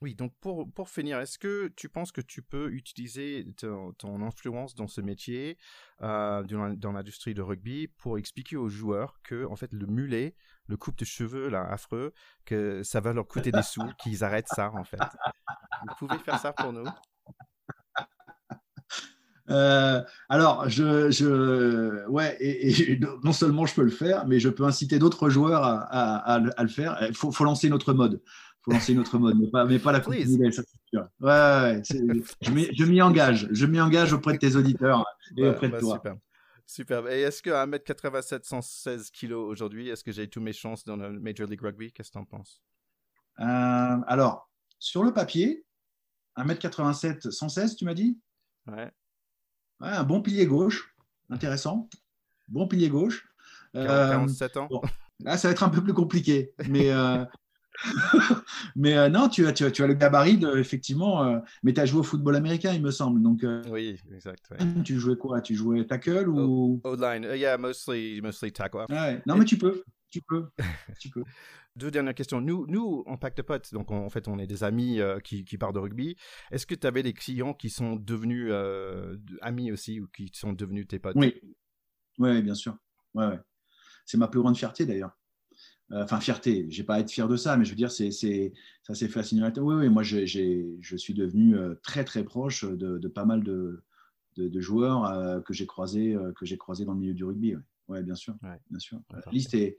[0.00, 4.76] Oui, donc pour, pour finir, est-ce que tu penses que tu peux utiliser ton, influence
[4.76, 5.58] dans ce métier,
[6.02, 10.76] euh, dans, l'industrie de rugby, pour expliquer aux joueurs que, en fait, le mulet, le
[10.76, 12.12] coupe de cheveux, là, affreux,
[12.44, 15.00] que ça va leur coûter des sous, qu'ils arrêtent ça, en fait?
[15.88, 16.86] Vous pouvez faire ça pour nous
[19.50, 24.64] euh, alors, je, je ouais, et, non seulement je peux le faire, mais je peux
[24.64, 26.98] inciter d'autres joueurs à, le faire.
[27.08, 28.20] Il faut, lancer notre mode.
[28.24, 31.82] Il faut lancer notre mode, mais pas, mais pas la coupe ça Ouais, ouais
[32.40, 33.48] je m'y engage.
[33.50, 35.04] Je m'y engage auprès de tes auditeurs
[35.36, 35.94] et auprès de bah, toi.
[35.94, 36.16] Super.
[36.66, 37.08] Super.
[37.08, 41.18] Et est-ce qu'à 1m87, 116 kg aujourd'hui, est-ce que j'ai tous mes chances dans le
[41.18, 41.92] Major League Rugby?
[41.92, 42.60] Qu'est-ce que tu en penses?
[43.40, 43.44] Euh,
[44.06, 45.64] Alors, sur le papier,
[46.36, 48.18] 1m87, 116, tu m'as dit?
[48.66, 48.92] Ouais
[49.80, 50.94] un bon pilier gauche,
[51.30, 51.88] intéressant.
[52.48, 53.28] Bon pilier gauche.
[53.74, 54.68] 47 euh, ans.
[55.20, 56.52] Là, ça va être un peu plus compliqué.
[56.68, 57.24] Mais, euh,
[58.76, 61.42] mais euh, non, tu as, tu, as, tu as le gabarit, effectivement.
[61.62, 63.22] mais tu as joué au football américain, il me semble.
[63.22, 64.52] Donc, oui, exact.
[64.84, 65.40] Tu jouais quoi?
[65.40, 66.80] Tu jouais tackle ou.
[66.84, 67.24] O-line.
[67.34, 68.86] yeah, mostly, mostly tackle.
[69.26, 69.82] Non, mais tu peux.
[70.10, 70.48] Tu peux.
[70.98, 71.24] tu peux.
[71.76, 72.40] Deux dernières questions.
[72.40, 75.58] Nous, nous en Pacte Potes, donc en fait, on est des amis euh, qui, qui
[75.58, 76.16] partent de rugby.
[76.50, 80.52] Est-ce que tu avais des clients qui sont devenus euh, amis aussi ou qui sont
[80.52, 81.16] devenus tes potes?
[81.16, 81.40] Oui,
[82.18, 82.76] ouais, bien sûr.
[83.14, 83.38] Ouais, ouais.
[84.06, 85.16] C'est ma plus grande fierté d'ailleurs.
[85.92, 88.10] Euh, enfin, fierté, j'ai pas à être fier de ça, mais je veux dire, c'est,
[88.10, 89.52] ça s'est fascinant.
[89.58, 93.84] Oui, oui, moi, j'ai, je suis devenu très, très proche de, de pas mal de,
[94.36, 96.16] de, joueurs que j'ai croisés,
[96.58, 97.54] croisés dans le milieu du rugby.
[97.54, 98.34] Oui, ouais, bien sûr.
[98.70, 99.00] Bien sûr.
[99.10, 99.78] La liste est,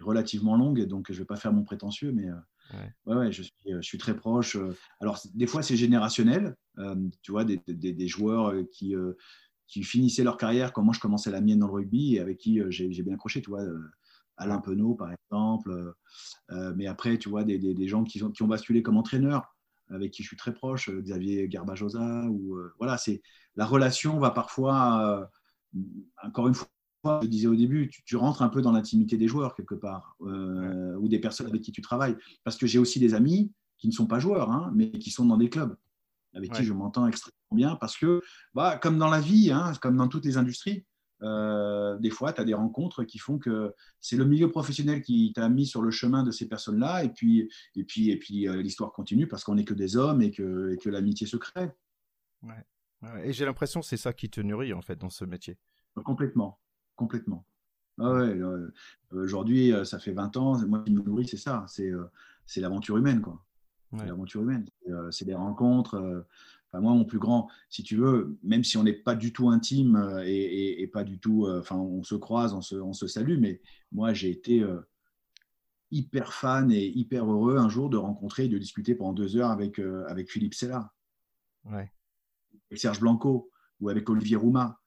[0.00, 3.14] relativement longue, donc je ne vais pas faire mon prétentieux, mais euh, ouais.
[3.16, 4.56] ouais, je, suis, euh, je suis très proche.
[4.56, 4.74] Euh.
[5.00, 6.56] Alors, des fois, c'est générationnel.
[7.22, 8.94] tu vois, des, des, des joueurs qui,
[9.66, 12.38] qui finissaient leur carrière comme moi, je commençais la mienne dans le rugby et avec
[12.38, 13.64] qui j'ai bien accroché, tu vois.
[14.40, 15.94] Alain Penaud, par exemple.
[16.76, 19.56] mais après, tu vois, des, des gens qui, qui, ont basculé comme entraîneurs,
[19.90, 22.26] avec qui je suis très proche, Xavier Garbajosa.
[22.28, 23.20] Ou, voilà, c'est
[23.56, 25.28] la relation va parfois,
[26.22, 26.68] encore une fois,
[27.04, 30.96] je disais au début, tu, rentres un peu dans l'intimité des joueurs quelque part, euh,
[30.96, 32.16] ou des personnes avec qui tu travailles.
[32.44, 35.24] Parce que j'ai aussi des amis qui ne sont pas joueurs, hein, mais qui sont
[35.24, 35.76] dans des clubs,
[36.34, 37.76] avec qui je m'entends extrêmement bien.
[37.76, 38.20] Parce que,
[38.54, 40.84] bah, comme dans la vie, hein, comme dans toutes les industries,
[41.22, 45.32] euh, des fois, tu as des rencontres qui font que c'est le milieu professionnel qui
[45.34, 48.62] t'a mis sur le chemin de ces personnes-là, et puis, et puis, et puis euh,
[48.62, 51.70] l'histoire continue parce qu'on n'est que des hommes et que, et que l'amitié se crée.
[53.24, 55.56] Et j'ai l'impression que c'est ça qui te nourrit en fait dans ce métier.
[56.04, 56.60] Complètement
[56.98, 57.46] complètement.
[58.00, 58.70] Ah euh,
[59.12, 60.58] aujourd'hui, euh, ça fait 20 ans.
[60.66, 61.64] Moi, qui me nourris, c'est ça.
[61.68, 62.04] C'est euh,
[62.56, 63.42] l'aventure humaine, quoi.
[63.92, 64.66] L'aventure humaine.
[65.10, 66.26] C'est des rencontres.
[66.66, 69.48] Enfin, moi, mon plus grand, si tu veux, même si on n'est pas du tout
[69.48, 73.62] intime et, pas du tout, enfin, on se croise, on se, on se salue, mais
[73.90, 74.62] moi, j'ai été
[75.90, 79.50] hyper fan et hyper heureux un jour de rencontrer et de discuter pendant deux heures
[79.50, 80.92] avec, avec Philippe Sella,
[81.64, 81.90] ouais.
[82.70, 84.78] avec Serge Blanco ou avec Olivier Rouma.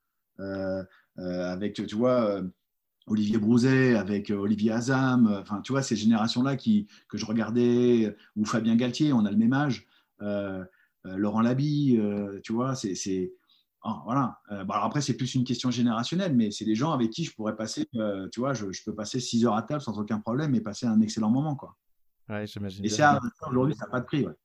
[0.41, 0.83] Euh,
[1.17, 2.43] avec, tu vois, euh,
[3.07, 8.15] Olivier Brouzet, avec euh, Olivier Azam, enfin, tu vois, ces générations-là qui, que je regardais,
[8.35, 9.87] ou Fabien Galtier, on a le même âge,
[11.03, 11.99] Laurent Labi,
[12.43, 13.33] tu vois, c'est.
[13.83, 14.39] Oh, voilà.
[14.47, 17.55] alors après, c'est plus une question générationnelle, mais c'est des gens avec qui je pourrais
[17.55, 17.87] passer,
[18.31, 21.01] tu vois, je, peux passer 6 heures à table sans aucun problème et passer un
[21.01, 21.75] excellent moment, quoi.
[22.29, 22.85] Ouais, j'imagine.
[22.85, 24.35] Et ça, aujourd'hui, ça n'a pas de prix, ouais.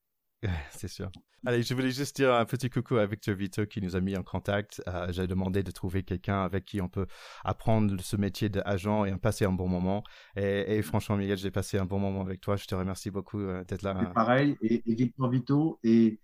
[0.71, 1.11] C'est sûr.
[1.45, 4.17] Allez, je voulais juste dire un petit coucou à Victor Vito qui nous a mis
[4.17, 4.81] en contact.
[4.87, 7.07] Euh, j'ai demandé de trouver quelqu'un avec qui on peut
[7.43, 10.03] apprendre ce métier d'agent et passer un bon moment.
[10.35, 12.55] Et, franchement, Miguel, j'ai passé un bon moment avec toi.
[12.55, 13.93] Je te remercie beaucoup euh, d'être là.
[14.13, 14.57] pareil.
[14.61, 16.19] Et, Victor Vito est,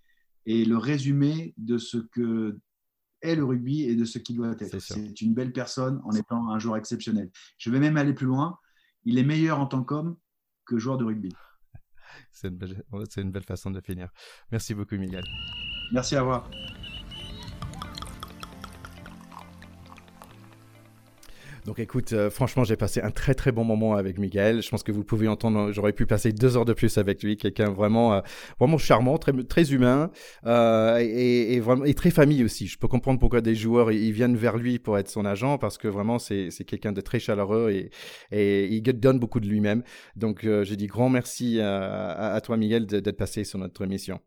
[0.45, 2.59] est, le résumé de ce que
[3.21, 4.79] est le rugby et de ce qu'il doit être.
[4.79, 7.31] C'est une belle personne en étant un joueur exceptionnel.
[7.57, 8.57] Je vais même aller plus loin.
[9.05, 10.17] Il est meilleur en tant qu'homme
[10.65, 11.33] que joueur de rugby.
[12.31, 14.09] C'est une, belle, façon de finir.
[14.51, 15.23] Merci beaucoup, Miguel.
[15.91, 16.82] Merci à vous.
[21.65, 24.61] Donc écoute, euh, franchement, j'ai passé un très très bon moment avec Miguel.
[24.61, 27.37] Je pense que vous pouvez entendre, j'aurais pu passer deux heures de plus avec lui.
[27.37, 28.21] Quelqu'un vraiment, euh,
[28.59, 30.11] vraiment charmant, très, humain
[30.45, 32.67] euh, et, vraiment, et très famille aussi.
[32.67, 35.77] Je peux comprendre pourquoi des joueurs ils viennent vers lui pour être son agent parce
[35.77, 37.71] que vraiment c'est quelqu'un de très chaleureux
[38.31, 39.83] et, il donne beaucoup de lui-même.
[40.15, 44.19] Donc j'ai dit grand merci à, à toi Miguel d'être passé sur notre émission.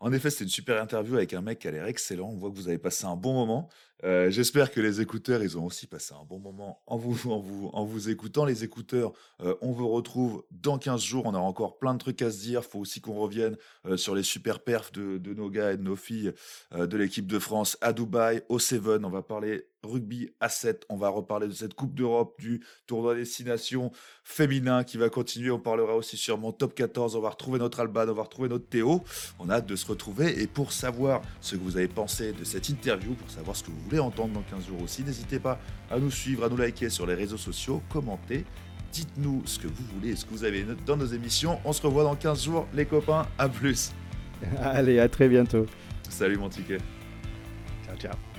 [0.00, 2.28] En effet, c'est une super interview avec un mec qui a l'air excellent.
[2.28, 3.70] On voit que vous avez passé un bon moment.
[4.04, 8.44] Euh, j'espère que les écouteurs, ils ont aussi passé un bon moment en vous, écoutant.
[8.44, 11.24] Les écouteurs, euh, on vous retrouve dans 15 jours.
[11.26, 12.60] On a encore plein de trucs à se dire.
[12.64, 15.82] Il faut aussi qu'on revienne euh, sur les super perfs de, nos gars et de
[15.82, 16.32] nos filles
[16.72, 19.04] de l'équipe de France à Dubaï, au Seven.
[19.04, 20.84] On va parler rugby à 7.
[20.88, 23.92] On va reparler de cette Coupe d'Europe, du tournoi destination
[24.22, 25.50] féminin qui va continuer.
[25.50, 27.16] On parlera aussi sur mon top 14.
[27.16, 29.02] On va retrouver notre Alban, on va retrouver notre Théo.
[29.38, 30.40] On a hâte de se retrouver.
[30.40, 33.70] Et pour savoir ce que vous avez pensé de cette interview, pour savoir ce que
[33.70, 35.02] vous voulez entendre dans 15 jours aussi.
[35.02, 35.58] N'hésitez pas
[35.90, 38.44] à nous suivre, à nous liker sur les réseaux sociaux, commentez.
[38.92, 41.58] Dites-nous ce que vous voulez, ce que vous avez dans nos émissions.
[41.64, 43.26] On se revoit dans 15 jours, les copains.
[43.38, 43.92] À plus.
[44.62, 45.66] Allez, à très bientôt.
[46.08, 46.78] Salut mon ticket.
[47.86, 48.33] Ciao, ciao.